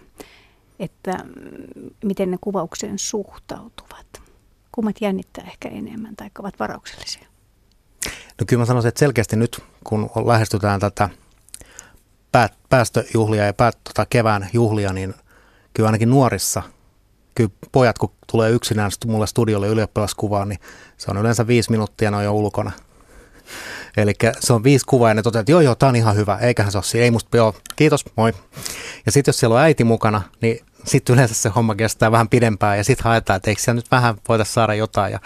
että 0.79 1.13
mm, 1.13 1.91
miten 2.05 2.31
ne 2.31 2.39
kuvaukseen 2.41 2.99
suhtautuvat? 2.99 4.07
Kummat 4.73 4.97
jännittää 5.01 5.45
ehkä 5.45 5.69
enemmän 5.69 6.17
tai 6.17 6.31
ovat 6.39 6.59
varauksellisia? 6.59 7.27
No 8.41 8.47
kyllä 8.47 8.61
mä 8.61 8.67
sanoisin, 8.67 8.89
että 8.89 8.99
selkeästi 8.99 9.37
nyt 9.37 9.63
kun 9.85 10.11
lähestytään 10.27 10.81
tätä 10.81 11.09
päästöjuhlia 12.69 13.45
ja 13.47 13.55
päät, 13.55 13.79
tota 13.85 14.07
kevään 14.11 14.49
juhlia, 14.53 14.93
niin 14.93 15.15
kyllä 15.75 15.89
ainakin 15.89 16.11
nuorissa– 16.11 16.63
kyllä 17.39 17.51
pojat, 17.73 17.99
kun 17.99 18.11
tulee 18.33 18.51
yksinään 18.51 18.91
mulle 19.07 19.27
studiolle 19.27 19.69
ylioppilaskuvaan, 19.69 20.49
niin 20.49 20.59
se 20.97 21.11
on 21.11 21.17
yleensä 21.17 21.47
viisi 21.47 21.71
minuuttia, 21.71 22.11
ne 22.11 22.17
on 22.17 22.25
jo 22.25 22.33
ulkona. 22.33 22.71
Eli 23.97 24.13
se 24.41 24.53
on 24.53 24.65
viisi 24.65 24.87
kuvaa 24.87 25.09
ja 25.09 25.15
ne 25.15 25.23
toteaa, 25.23 25.41
että 25.41 25.53
joo 25.53 25.61
joo, 25.61 25.75
tää 25.75 25.89
on 25.89 25.97
ihan 25.97 26.17
hyvä, 26.17 26.39
eiköhän 26.39 26.73
se 26.73 26.79
ole 26.79 26.85
siinä, 26.85 27.05
ei 27.05 27.11
musta, 27.11 27.37
joo, 27.37 27.55
kiitos, 27.77 28.05
moi. 28.17 28.33
Ja 29.07 29.13
sitten 29.13 29.29
jos 29.29 29.41
siellä 29.41 29.55
on 29.55 29.61
äiti 29.63 29.85
mukana, 29.85 30.23
niin 30.41 30.61
sitten 30.85 31.15
yleensä 31.15 31.35
se 31.35 31.49
homma 31.49 31.75
kestää 31.75 32.13
vähän 32.13 32.29
pidempään 32.29 32.79
ja 32.79 32.85
sitten 32.85 33.05
haetaan, 33.05 33.37
että 33.37 33.51
eikö 33.51 33.63
siellä 33.63 33.79
nyt 33.79 33.91
vähän 33.91 34.15
voitaisiin 34.29 34.55
saada 34.55 34.75
jotain. 34.75 35.13
Ja 35.13 35.21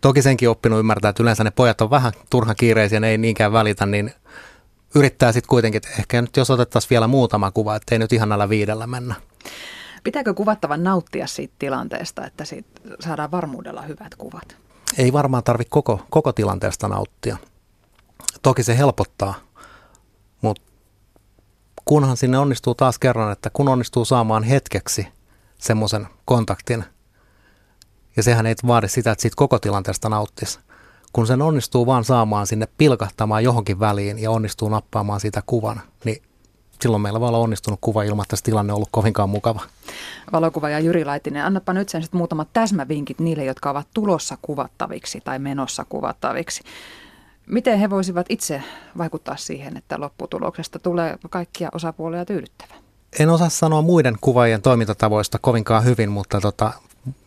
toki 0.00 0.22
senkin 0.22 0.50
oppinut 0.50 0.78
ymmärtää, 0.78 1.08
että 1.08 1.22
yleensä 1.22 1.44
ne 1.44 1.50
pojat 1.50 1.80
on 1.80 1.90
vähän 1.90 2.12
turhan 2.30 2.56
kiireisiä, 2.56 3.00
ne 3.00 3.08
ei 3.08 3.18
niinkään 3.18 3.52
välitä, 3.52 3.86
niin 3.86 4.12
yrittää 4.94 5.32
sitten 5.32 5.48
kuitenkin, 5.48 5.76
että 5.76 5.98
ehkä 5.98 6.22
nyt 6.22 6.36
jos 6.36 6.50
otettaisiin 6.50 6.90
vielä 6.90 7.06
muutama 7.06 7.50
kuva, 7.50 7.76
ettei 7.76 7.98
nyt 7.98 8.12
ihan 8.12 8.28
näillä 8.28 8.48
viidellä 8.48 8.86
mennä. 8.86 9.14
Pitääkö 10.04 10.34
kuvattavan 10.34 10.84
nauttia 10.84 11.26
siitä 11.26 11.54
tilanteesta, 11.58 12.26
että 12.26 12.44
siitä 12.44 12.80
saadaan 13.00 13.30
varmuudella 13.30 13.82
hyvät 13.82 14.14
kuvat? 14.18 14.56
Ei 14.98 15.12
varmaan 15.12 15.44
tarvitse 15.44 15.70
koko, 15.70 16.06
koko 16.10 16.32
tilanteesta 16.32 16.88
nauttia. 16.88 17.36
Toki 18.42 18.62
se 18.62 18.78
helpottaa, 18.78 19.34
mutta 20.42 20.62
kunhan 21.84 22.16
sinne 22.16 22.38
onnistuu 22.38 22.74
taas 22.74 22.98
kerran, 22.98 23.32
että 23.32 23.50
kun 23.50 23.68
onnistuu 23.68 24.04
saamaan 24.04 24.42
hetkeksi 24.42 25.06
semmoisen 25.58 26.06
kontaktin, 26.24 26.84
Ja 28.16 28.22
sehän 28.22 28.46
ei 28.46 28.54
vaadi 28.66 28.88
sitä, 28.88 29.10
että 29.10 29.22
siitä 29.22 29.36
koko 29.36 29.58
tilanteesta 29.58 30.08
nauttisi. 30.08 30.58
Kun 31.12 31.26
sen 31.26 31.42
onnistuu 31.42 31.86
vaan 31.86 32.04
saamaan 32.04 32.46
sinne 32.46 32.68
pilkahtamaan 32.78 33.44
johonkin 33.44 33.80
väliin 33.80 34.18
ja 34.18 34.30
onnistuu 34.30 34.68
nappaamaan 34.68 35.20
siitä 35.20 35.42
kuvan, 35.46 35.80
niin 36.04 36.22
silloin 36.82 37.02
meillä 37.02 37.20
voi 37.20 37.28
olla 37.28 37.38
onnistunut 37.38 37.78
kuva 37.80 38.02
ilman, 38.02 38.22
että 38.22 38.36
tilanne 38.42 38.72
on 38.72 38.76
ollut 38.76 38.88
kovinkaan 38.92 39.30
mukava. 39.30 39.60
ja 40.70 40.78
Jyri 40.80 41.04
Laitinen, 41.04 41.44
annapa 41.44 41.72
nyt 41.72 41.88
sen 41.88 42.02
muutamat 42.12 42.48
täsmävinkit 42.52 43.18
niille, 43.18 43.44
jotka 43.44 43.70
ovat 43.70 43.86
tulossa 43.94 44.38
kuvattaviksi 44.42 45.20
tai 45.20 45.38
menossa 45.38 45.84
kuvattaviksi. 45.88 46.62
Miten 47.46 47.78
he 47.78 47.90
voisivat 47.90 48.26
itse 48.28 48.62
vaikuttaa 48.98 49.36
siihen, 49.36 49.76
että 49.76 50.00
lopputuloksesta 50.00 50.78
tulee 50.78 51.18
kaikkia 51.30 51.68
osapuolia 51.74 52.24
tyydyttävä? 52.24 52.74
En 53.18 53.30
osaa 53.30 53.48
sanoa 53.48 53.82
muiden 53.82 54.16
kuvaajien 54.20 54.62
toimintatavoista 54.62 55.38
kovinkaan 55.38 55.84
hyvin, 55.84 56.10
mutta 56.10 56.40
tota, 56.40 56.72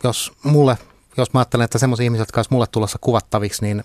jos 0.04 0.32
mulle, 0.44 0.78
jos 1.18 1.34
mä 1.34 1.40
ajattelen, 1.40 1.66
että 1.66 1.78
semmoisia 1.78 2.04
ihmisiä, 2.04 2.22
jotka 2.22 2.40
olisi 2.40 2.52
mulle 2.52 2.68
tulossa 2.68 2.98
kuvattaviksi, 3.02 3.62
niin 3.62 3.84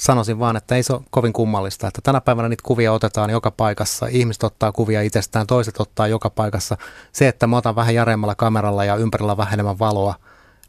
sanoisin 0.00 0.38
vaan, 0.38 0.56
että 0.56 0.76
ei 0.76 0.82
se 0.82 0.92
ole 0.92 1.02
kovin 1.10 1.32
kummallista, 1.32 1.88
että 1.88 2.00
tänä 2.02 2.20
päivänä 2.20 2.48
niitä 2.48 2.62
kuvia 2.66 2.92
otetaan 2.92 3.30
joka 3.30 3.50
paikassa, 3.50 4.06
ihmiset 4.06 4.44
ottaa 4.44 4.72
kuvia 4.72 5.02
itsestään, 5.02 5.46
toiset 5.46 5.80
ottaa 5.80 6.06
joka 6.06 6.30
paikassa. 6.30 6.76
Se, 7.12 7.28
että 7.28 7.46
mä 7.46 7.56
otan 7.56 7.76
vähän 7.76 7.94
järeämmällä 7.94 8.34
kameralla 8.34 8.84
ja 8.84 8.96
ympärillä 8.96 9.36
vähän 9.36 9.54
enemmän 9.54 9.78
valoa, 9.78 10.14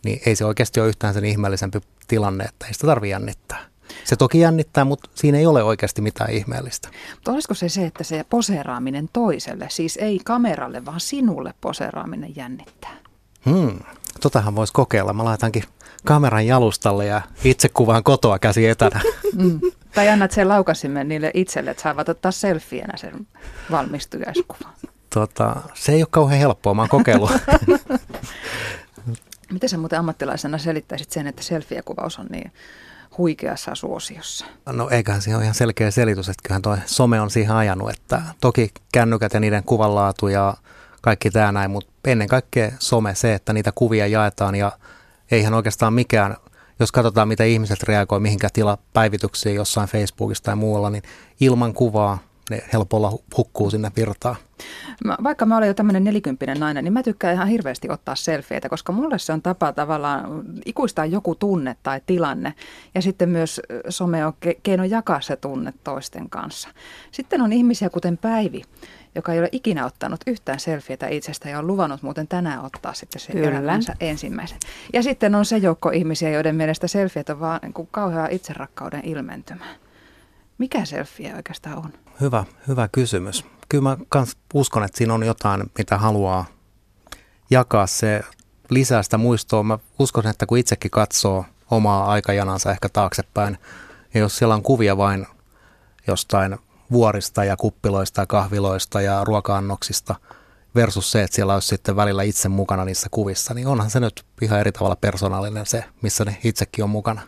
niin 0.06 0.22
ei 0.26 0.36
se 0.36 0.46
oikeasti 0.46 0.80
ole 0.80 0.90
yhtään 0.90 1.14
sen 1.14 1.26
ihmeellisempi 1.26 1.80
tilanne, 2.08 2.44
että 2.44 2.66
ei 2.68 2.74
sitä 2.74 2.88
tarvitse 2.88 3.12
jännittää. 3.12 3.66
Se 4.04 4.16
toki 4.16 4.40
jännittää, 4.40 4.86
mutta 4.86 5.10
siinä 5.16 5.38
ei 5.38 5.46
ole 5.46 5.64
oikeasti 5.64 6.02
mitään 6.02 6.32
ihmeellistä. 6.32 6.90
Mutta 7.16 7.32
olisiko 7.32 7.54
se 7.54 7.70
se, 7.70 7.86
että 7.86 8.04
se 8.04 8.26
poseeraaminen 8.30 9.10
toiselle, 9.14 9.68
siis 9.70 9.98
ei 9.98 10.20
kameralle, 10.26 10.86
vaan 10.86 11.00
sinulle 11.00 11.54
poseeraaminen 11.62 12.36
jännittää? 12.36 12.98
Hmm, 13.46 13.80
totahan 14.18 14.56
voisi 14.56 14.74
kokeilla. 14.74 15.14
Mä 15.14 15.26
laitankin 15.26 15.64
kameran 16.06 16.48
jalustalle 16.48 17.06
ja 17.06 17.22
itse 17.44 17.70
kuvaan 17.70 18.04
kotoa 18.04 18.40
käsi 18.40 18.68
etänä. 18.68 19.02
Mm. 19.36 19.60
Tai 19.94 20.10
annat 20.10 20.32
sen 20.32 20.50
laukasimen 20.50 21.08
niille 21.08 21.32
itselle, 21.34 21.72
että 21.72 21.84
saavat 21.84 22.10
ottaa 22.10 22.32
selfienä 22.32 22.98
sen 22.98 23.28
valmistujaiskuvan. 23.72 24.74
Tota, 25.14 25.56
se 25.74 25.92
ei 25.92 26.02
ole 26.02 26.08
kauhean 26.12 26.40
helppoa, 26.40 26.74
mä 26.74 26.82
oon 26.82 26.90
kokeillut. 26.90 27.32
Miten 29.52 29.70
sä 29.70 29.78
muuten 29.78 30.00
ammattilaisena 30.00 30.58
selittäisit 30.58 31.12
sen, 31.12 31.28
että 31.28 31.44
selfie-kuvaus 31.44 32.20
on 32.20 32.26
niin 32.26 32.52
huikeassa 33.18 33.76
suosiossa? 33.76 34.46
No 34.66 34.90
eiköhän 34.90 35.22
se 35.22 35.36
ole 35.36 35.44
ihan 35.44 35.56
selkeä 35.56 35.92
selitys, 35.92 36.30
että 36.30 36.44
kyllähän 36.44 36.62
toi 36.62 36.78
some 36.86 37.22
on 37.22 37.30
siihen 37.30 37.56
ajanut, 37.56 37.90
että 37.90 38.22
toki 38.42 38.72
kännykät 38.92 39.34
ja 39.34 39.40
niiden 39.40 39.64
kuvanlaatu 39.64 40.28
ja 40.28 40.54
kaikki 41.02 41.32
tämä 41.32 41.52
näin, 41.52 41.72
mutta 41.72 41.92
ennen 42.08 42.28
kaikkea 42.28 42.72
some, 42.80 43.16
se, 43.16 43.34
että 43.34 43.54
niitä 43.54 43.72
kuvia 43.76 44.08
jaetaan 44.08 44.56
ja 44.56 44.72
eihän 45.32 45.54
oikeastaan 45.54 45.94
mikään, 45.94 46.36
jos 46.80 46.92
katsotaan 46.92 47.28
mitä 47.28 47.44
ihmiset 47.44 47.84
reagoi 47.84 48.20
mihinkä 48.20 48.50
tila 48.54 48.78
päivityksiin 48.94 49.56
jossain 49.56 49.90
Facebookissa 49.90 50.44
tai 50.44 50.56
muualla, 50.56 50.90
niin 50.90 51.04
ilman 51.40 51.74
kuvaa 51.74 52.20
ne 52.50 52.62
helpolla 52.74 53.12
hukkuu 53.38 53.70
sinne 53.70 53.92
virtaan. 53.96 54.36
Mä, 55.06 55.18
vaikka 55.24 55.46
mä 55.46 55.58
olen 55.58 55.68
jo 55.68 55.74
tämmöinen 55.74 56.04
nelikymppinen 56.04 56.60
nainen, 56.60 56.84
niin 56.84 56.94
mä 56.94 57.04
tykkään 57.04 57.34
ihan 57.34 57.48
hirveästi 57.48 57.90
ottaa 57.90 58.16
selfieitä, 58.16 58.70
koska 58.70 58.92
mulle 58.92 59.20
se 59.20 59.34
on 59.34 59.42
tapa 59.42 59.74
tavallaan 59.74 60.44
ikuistaa 60.66 61.06
joku 61.06 61.36
tunne 61.36 61.76
tai 61.84 62.02
tilanne. 62.06 62.54
Ja 62.96 63.02
sitten 63.02 63.30
myös 63.30 63.62
some 63.90 64.26
on 64.26 64.34
keino 64.64 64.84
jakaa 64.84 65.22
se 65.22 65.36
tunne 65.36 65.74
toisten 65.84 66.30
kanssa. 66.30 66.70
Sitten 67.12 67.42
on 67.42 67.54
ihmisiä 67.54 67.90
kuten 67.90 68.18
Päivi, 68.18 68.62
joka 69.16 69.34
ei 69.34 69.40
ole 69.40 69.50
ikinä 69.52 69.86
ottanut 69.86 70.22
yhtään 70.28 70.60
selfietä 70.60 71.08
itsestä 71.08 71.50
ja 71.50 71.60
on 71.60 71.68
luvannut 71.68 72.02
muuten 72.02 72.28
tänään 72.28 72.66
ottaa 72.66 72.94
sitten 72.94 73.22
se 73.22 73.34
elämänsä 73.34 73.94
ensimmäisen. 74.00 74.58
Ja 74.94 75.04
sitten 75.04 75.36
on 75.36 75.46
se 75.46 75.58
joukko 75.58 75.90
ihmisiä, 75.90 76.30
joiden 76.30 76.56
mielestä 76.56 76.88
selfiet 76.88 77.30
on 77.30 77.40
vaan 77.40 77.60
niin 77.62 77.74
kuin 77.74 77.88
kauhea 77.92 78.28
itserakkauden 78.32 79.02
ilmentymä. 79.04 79.66
Mikä 80.58 80.86
selfie 80.86 81.36
oikeastaan 81.36 81.78
on? 81.78 81.94
Hyvä, 82.22 82.46
hyvä 82.68 82.88
kysymys. 82.88 83.46
Kyllä 83.70 83.82
mä 83.82 83.98
kans 84.10 84.38
uskon, 84.54 84.84
että 84.84 84.98
siinä 84.98 85.14
on 85.14 85.24
jotain, 85.24 85.64
mitä 85.78 85.98
haluaa 85.98 86.46
jakaa 87.50 87.88
se 87.88 88.22
lisää 88.70 89.04
sitä 89.04 89.18
muistoa. 89.18 89.64
Mä 89.64 89.80
uskon, 90.00 90.28
että 90.28 90.46
kun 90.46 90.58
itsekin 90.58 90.92
katsoo 90.92 91.46
omaa 91.72 92.06
aikajanansa 92.06 92.72
ehkä 92.72 92.90
taaksepäin, 92.90 93.58
ja 94.14 94.20
jos 94.20 94.38
siellä 94.38 94.56
on 94.56 94.64
kuvia 94.64 94.98
vain 94.98 95.28
jostain 96.08 96.58
vuorista 96.92 97.44
ja 97.44 97.58
kuppiloista 97.58 98.22
ja 98.22 98.26
kahviloista 98.26 99.02
ja 99.02 99.24
ruoka-annoksista 99.24 100.16
versus 100.76 101.12
se, 101.12 101.24
että 101.24 101.36
siellä 101.36 101.54
olisi 101.54 101.68
sitten 101.68 101.96
välillä 101.96 102.24
itse 102.24 102.50
mukana 102.50 102.86
niissä 102.86 103.08
kuvissa, 103.12 103.54
niin 103.54 103.68
onhan 103.68 103.90
se 103.90 104.00
nyt 104.00 104.26
ihan 104.42 104.60
eri 104.60 104.72
tavalla 104.72 104.96
persoonallinen 104.96 105.66
se, 105.66 105.84
missä 106.02 106.26
ne 106.26 106.38
itsekin 106.44 106.84
on 106.84 106.90
mukana. 106.90 107.22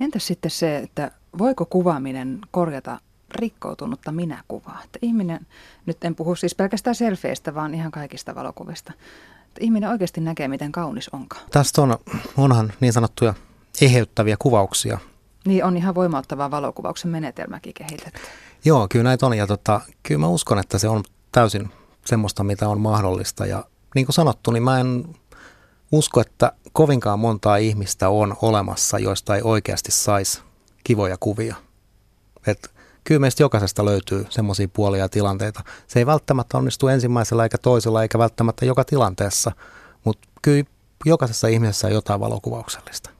Entäs 0.00 0.26
sitten 0.26 0.50
se, 0.50 0.78
että 0.78 1.10
voiko 1.38 1.66
kuvaaminen 1.66 2.38
korjata 2.50 3.00
rikkoutunutta 3.34 4.12
minäkuvaa? 4.12 4.80
Että 4.84 4.98
ihminen, 5.02 5.46
nyt 5.86 6.04
en 6.04 6.14
puhu 6.14 6.34
siis 6.34 6.54
pelkästään 6.54 6.96
selfieistä, 6.96 7.54
vaan 7.54 7.74
ihan 7.74 7.90
kaikista 7.90 8.34
valokuvista. 8.34 8.92
Että 9.46 9.60
ihminen 9.60 9.90
oikeasti 9.90 10.20
näkee, 10.20 10.48
miten 10.48 10.72
kaunis 10.72 11.08
onkaan. 11.08 11.42
Tästä 11.50 11.82
on, 11.82 11.98
onhan 12.36 12.72
niin 12.80 12.92
sanottuja 12.92 13.34
eheyttäviä 13.82 14.36
kuvauksia, 14.38 14.98
niin 15.46 15.64
on 15.64 15.76
ihan 15.76 15.94
voimauttava 15.94 16.50
valokuvauksen 16.50 17.10
menetelmäkin 17.10 17.74
kehitetty. 17.74 18.20
Joo, 18.64 18.86
kyllä 18.90 19.02
näitä 19.02 19.26
on 19.26 19.36
ja 19.36 19.46
tota, 19.46 19.80
kyllä 20.02 20.20
mä 20.20 20.28
uskon, 20.28 20.58
että 20.58 20.78
se 20.78 20.88
on 20.88 21.04
täysin 21.32 21.70
semmoista, 22.04 22.44
mitä 22.44 22.68
on 22.68 22.80
mahdollista. 22.80 23.46
Ja 23.46 23.64
niin 23.94 24.06
kuin 24.06 24.14
sanottu, 24.14 24.50
niin 24.50 24.62
mä 24.62 24.80
en 24.80 25.14
usko, 25.92 26.20
että 26.20 26.52
kovinkaan 26.72 27.18
montaa 27.18 27.56
ihmistä 27.56 28.08
on 28.08 28.36
olemassa, 28.42 28.98
joista 28.98 29.36
ei 29.36 29.42
oikeasti 29.42 29.92
saisi 29.92 30.42
kivoja 30.84 31.16
kuvia. 31.20 31.56
Et 32.46 32.73
kyllä 33.04 33.18
meistä 33.18 33.42
jokaisesta 33.42 33.84
löytyy 33.84 34.26
semmoisia 34.30 34.68
puolia 34.68 35.00
ja 35.00 35.08
tilanteita. 35.08 35.60
Se 35.86 35.98
ei 35.98 36.06
välttämättä 36.06 36.58
onnistu 36.58 36.88
ensimmäisellä 36.88 37.42
eikä 37.42 37.58
toisella 37.58 38.02
eikä 38.02 38.18
välttämättä 38.18 38.64
joka 38.64 38.84
tilanteessa, 38.84 39.52
mutta 40.04 40.28
kyllä 40.42 40.64
jokaisessa 41.04 41.48
ihmisessä 41.48 41.86
on 41.86 41.92
jotain 41.92 42.20
valokuvauksellista. 42.20 43.13